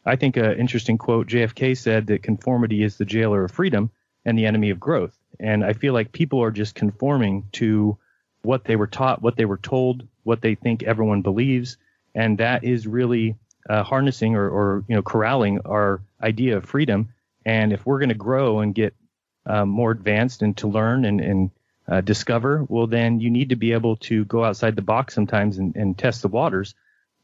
I 0.06 0.18
think 0.18 0.36
an 0.36 0.60
interesting 0.60 0.98
quote, 0.98 1.28
JFK 1.28 1.78
said 1.78 2.08
that 2.08 2.24
conformity 2.24 2.84
is 2.84 2.98
the 2.98 3.06
jailer 3.06 3.46
of 3.46 3.52
freedom 3.52 3.92
and 4.26 4.38
the 4.38 4.46
enemy 4.46 4.70
of 4.72 4.80
growth. 4.80 5.18
And 5.40 5.64
I 5.64 5.74
feel 5.74 5.94
like 5.94 6.12
people 6.12 6.44
are 6.44 6.52
just 6.52 6.76
conforming 6.76 7.48
to 7.54 7.98
what 8.44 8.66
they 8.66 8.76
were 8.76 8.88
taught, 8.88 9.22
what 9.22 9.36
they 9.36 9.46
were 9.46 9.58
told, 9.58 10.08
what 10.24 10.42
they 10.42 10.56
think 10.56 10.84
everyone 10.84 11.22
believes, 11.22 11.78
and 12.14 12.38
that 12.38 12.64
is 12.64 12.86
really 12.86 13.36
uh, 13.70 13.84
harnessing 13.84 14.36
or, 14.36 14.50
or, 14.50 14.84
you 14.88 14.96
know 14.96 15.02
corralling 15.02 15.60
our 15.66 16.02
idea 16.22 16.58
of 16.58 16.66
freedom. 16.66 17.10
And 17.46 17.74
if 17.74 17.86
we're 17.86 18.00
going 18.00 18.10
to 18.10 18.16
grow 18.16 18.60
and 18.60 18.76
get 18.76 18.94
um, 19.46 19.70
more 19.70 19.92
advanced 19.92 20.42
and 20.42 20.56
to 20.58 20.68
learn 20.68 21.06
and, 21.06 21.20
and 21.20 21.52
uh, 21.88 22.02
discover, 22.02 22.66
well, 22.70 22.88
then 22.88 23.20
you 23.20 23.30
need 23.30 23.50
to 23.50 23.56
be 23.56 23.74
able 23.74 23.98
to 23.98 24.24
go 24.26 24.44
outside 24.44 24.76
the 24.76 24.82
box 24.82 25.14
sometimes 25.14 25.58
and, 25.58 25.76
and 25.76 25.98
test 25.98 26.22
the 26.22 26.28
waters. 26.28 26.76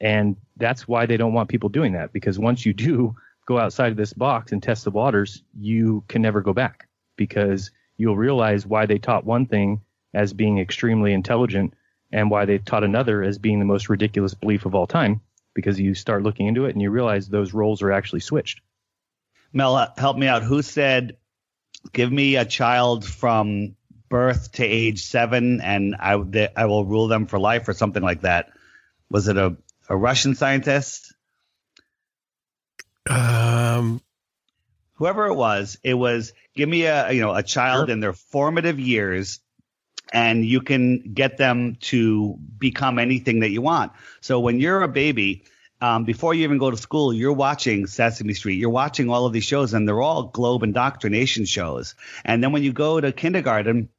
And 0.02 0.36
that's 0.58 0.88
why 0.88 1.06
they 1.06 1.18
don't 1.18 1.34
want 1.34 1.50
people 1.50 1.70
doing 1.70 1.94
that 1.94 2.14
because 2.14 2.40
once 2.40 2.66
you 2.66 2.74
do 2.74 3.16
go 3.46 3.58
outside 3.58 3.92
of 3.92 3.98
this 3.98 4.14
box 4.14 4.52
and 4.52 4.62
test 4.62 4.84
the 4.84 4.92
waters, 4.92 5.44
you 5.58 6.04
can 6.08 6.22
never 6.22 6.42
go 6.42 6.54
back 6.54 6.88
because 7.16 7.72
you'll 7.98 8.18
realize 8.18 8.66
why 8.66 8.86
they 8.86 8.98
taught 8.98 9.26
one 9.26 9.46
thing 9.46 9.82
as 10.14 10.34
being 10.34 10.60
extremely 10.60 11.14
intelligent 11.14 11.74
and 12.12 12.32
why 12.32 12.46
they've 12.46 12.64
taught 12.64 12.84
another 12.84 13.24
as 13.24 13.38
being 13.38 13.60
the 13.60 13.66
most 13.66 13.90
ridiculous 13.90 14.34
belief 14.34 14.66
of 14.66 14.76
all 14.76 14.88
time 14.88 15.22
because 15.54 15.80
you 15.80 15.94
start 15.94 16.24
looking 16.24 16.48
into 16.48 16.66
it 16.66 16.72
and 16.72 16.82
you 16.82 16.90
realize 16.90 17.28
those 17.28 17.54
roles 17.54 17.82
are 17.82 17.92
actually 17.92 18.20
switched. 18.20 18.62
Mel, 19.54 19.94
help 19.98 20.18
me 20.18 20.28
out. 20.28 20.44
Who 20.44 20.62
said, 20.62 21.18
give 21.92 22.12
me 22.12 22.36
a 22.36 22.46
child 22.46 23.06
from 23.06 23.76
birth 24.10 24.54
to 24.54 24.66
age 24.66 25.04
seven 25.06 25.62
and 25.62 25.96
I, 26.00 26.18
they, 26.18 26.50
I 26.56 26.66
will 26.66 26.86
rule 26.86 27.08
them 27.08 27.28
for 27.28 27.40
life 27.40 27.68
or 27.68 27.74
something 27.74 28.04
like 28.04 28.22
that? 28.22 28.50
Was 29.10 29.28
it 29.28 29.38
a, 29.38 29.58
a 29.88 29.98
Russian 29.98 30.36
scientist? 30.36 31.14
Um, 33.10 34.02
whoever 34.94 35.28
it 35.28 35.34
was, 35.34 35.80
it 35.84 35.96
was 35.96 36.34
give 36.56 36.70
me 36.70 36.86
a 36.86 37.12
you 37.12 37.22
know 37.22 37.34
a 37.34 37.42
child 37.42 37.88
sure. 37.88 37.94
in 37.94 38.00
their 38.00 38.14
formative 38.14 38.80
years 38.80 39.40
and 40.12 40.46
you 40.46 40.62
can 40.62 41.14
get 41.14 41.38
them 41.38 41.78
to 41.82 42.38
become 42.58 43.00
anything 43.00 43.40
that 43.40 43.50
you 43.50 43.62
want. 43.62 43.92
So 44.22 44.40
when 44.40 44.60
you're 44.60 44.82
a 44.82 44.88
baby, 44.88 45.44
um, 45.82 46.04
before 46.04 46.34
you 46.34 46.44
even 46.44 46.58
go 46.58 46.72
to 46.72 46.78
school, 46.78 47.14
you're 47.14 47.34
watching 47.34 47.88
Sesame 47.88 48.34
Street. 48.34 48.56
You're 48.56 48.70
watching 48.70 49.10
all 49.10 49.26
of 49.26 49.34
these 49.34 49.46
shows, 49.46 49.74
and 49.74 49.88
they're 49.88 50.02
all 50.02 50.24
globe 50.24 50.64
indoctrination 50.64 51.46
shows. 51.46 51.96
And 52.26 52.44
then 52.44 52.52
when 52.52 52.64
you 52.64 52.74
go 52.74 53.00
to 53.00 53.12
kindergarten, 53.12 53.90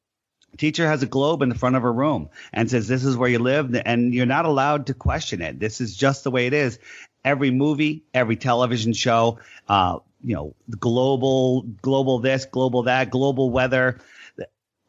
teacher 0.59 0.87
has 0.87 1.03
a 1.03 1.07
globe 1.07 1.43
in 1.43 1.49
the 1.49 1.55
front 1.55 1.77
of 1.77 1.83
her 1.83 1.93
room 1.93 2.29
and 2.53 2.71
says, 2.71 2.87
"This 2.87 3.05
is 3.05 3.17
where 3.17 3.31
you 3.31 3.39
live," 3.39 3.75
and 3.87 4.13
you're 4.13 4.27
not 4.27 4.45
allowed 4.45 4.87
to 4.89 4.95
question 4.95 5.41
it. 5.41 5.59
This 5.59 5.81
is 5.81 5.97
just 5.97 6.25
the 6.25 6.31
way 6.31 6.47
it 6.47 6.53
is. 6.53 6.79
Every 7.25 7.51
movie, 7.51 8.05
every 8.13 8.37
television 8.37 8.93
show, 8.93 9.39
uh, 9.69 10.01
you 10.23 10.35
know, 10.35 10.55
global, 10.79 11.63
global 11.63 12.19
this, 12.19 12.45
global 12.45 12.83
that, 12.85 13.11
global 13.11 13.51
weather, 13.51 14.01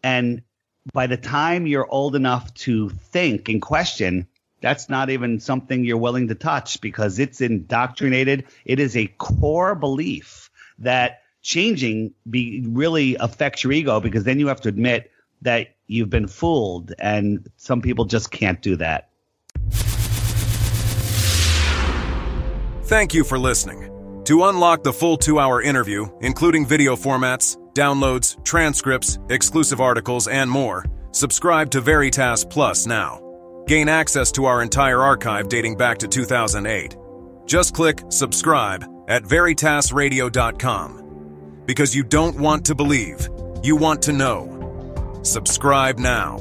and 0.04 0.42
by 0.94 1.08
the 1.08 1.18
time 1.18 1.68
you're 1.68 1.88
old 1.90 2.16
enough 2.16 2.54
to 2.56 2.90
think 2.90 3.50
and 3.50 3.62
question, 3.62 4.28
that's 4.62 4.90
not 4.90 5.10
even 5.10 5.40
something 5.40 5.84
you're 5.84 5.98
willing 5.98 6.28
to 6.30 6.36
touch 6.36 6.82
because 6.82 7.20
it's 7.20 7.42
indoctrinated. 7.42 8.46
It 8.66 8.80
is 8.80 8.96
a 8.96 9.08
core 9.08 9.76
belief 9.76 10.50
that 10.80 11.22
changing 11.42 12.14
be 12.30 12.64
really 12.68 13.16
affects 13.16 13.64
your 13.64 13.74
ego 13.74 14.00
because 14.00 14.24
then 14.24 14.40
you 14.40 14.48
have 14.48 14.62
to 14.62 14.70
admit 14.70 15.12
that 15.42 15.76
you've 15.88 16.10
been 16.10 16.28
fooled, 16.28 16.94
and 17.00 17.50
some 17.58 17.82
people 17.82 18.06
just 18.06 18.32
can't 18.32 18.62
do 18.62 18.76
that. 18.76 19.10
Thank 22.84 23.14
you 23.14 23.24
for 23.24 23.40
listening. 23.40 23.88
To 24.26 24.44
unlock 24.46 24.84
the 24.84 24.94
full 24.94 25.18
two 25.18 25.40
hour 25.40 25.62
interview, 25.62 26.08
including 26.22 26.68
video 26.68 26.96
formats, 26.96 27.58
downloads, 27.74 28.44
transcripts, 28.44 29.18
exclusive 29.30 29.82
articles, 29.82 30.28
and 30.28 30.50
more, 30.50 30.86
subscribe 31.12 31.70
to 31.72 31.82
Veritas 31.82 32.46
Plus 32.46 32.86
now. 32.86 33.20
Gain 33.68 33.90
access 33.90 34.32
to 34.34 34.46
our 34.46 34.62
entire 34.62 35.02
archive 35.02 35.50
dating 35.50 35.78
back 35.78 35.98
to 36.00 36.08
2008. 36.08 36.96
Just 37.46 37.74
click 37.74 38.02
subscribe 38.10 38.86
at 39.08 39.24
veritasradio.com. 39.24 41.64
Because 41.66 41.96
you 41.96 42.04
don't 42.04 42.40
want 42.40 42.66
to 42.66 42.76
believe, 42.76 43.30
you 43.64 43.76
want 43.76 44.02
to 44.04 44.14
know. 44.14 45.20
Subscribe 45.24 46.00
now. 46.00 46.38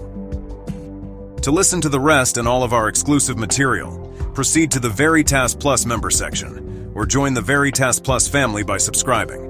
To 1.42 1.50
listen 1.50 1.80
to 1.80 1.88
the 1.88 2.00
rest 2.00 2.36
and 2.36 2.46
all 2.46 2.62
of 2.62 2.72
our 2.72 2.88
exclusive 2.88 3.38
material, 3.38 4.14
proceed 4.34 4.70
to 4.72 4.80
the 4.80 4.90
Veritas 4.90 5.54
Plus 5.54 5.86
member 5.86 6.10
section 6.10 6.92
or 6.94 7.06
join 7.06 7.34
the 7.34 7.40
Veritas 7.40 8.00
Plus 8.00 8.28
family 8.28 8.62
by 8.62 8.78
subscribing. 8.78 9.49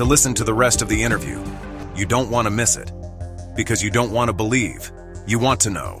to 0.00 0.04
listen 0.06 0.32
to 0.32 0.44
the 0.44 0.54
rest 0.54 0.80
of 0.80 0.88
the 0.88 1.02
interview. 1.02 1.38
You 1.94 2.06
don't 2.06 2.30
want 2.30 2.46
to 2.46 2.50
miss 2.50 2.78
it. 2.78 2.90
Because 3.54 3.82
you 3.82 3.90
don't 3.90 4.12
want 4.12 4.30
to 4.30 4.32
believe, 4.32 4.90
you 5.26 5.38
want 5.38 5.60
to 5.60 5.68
know. 5.68 6.00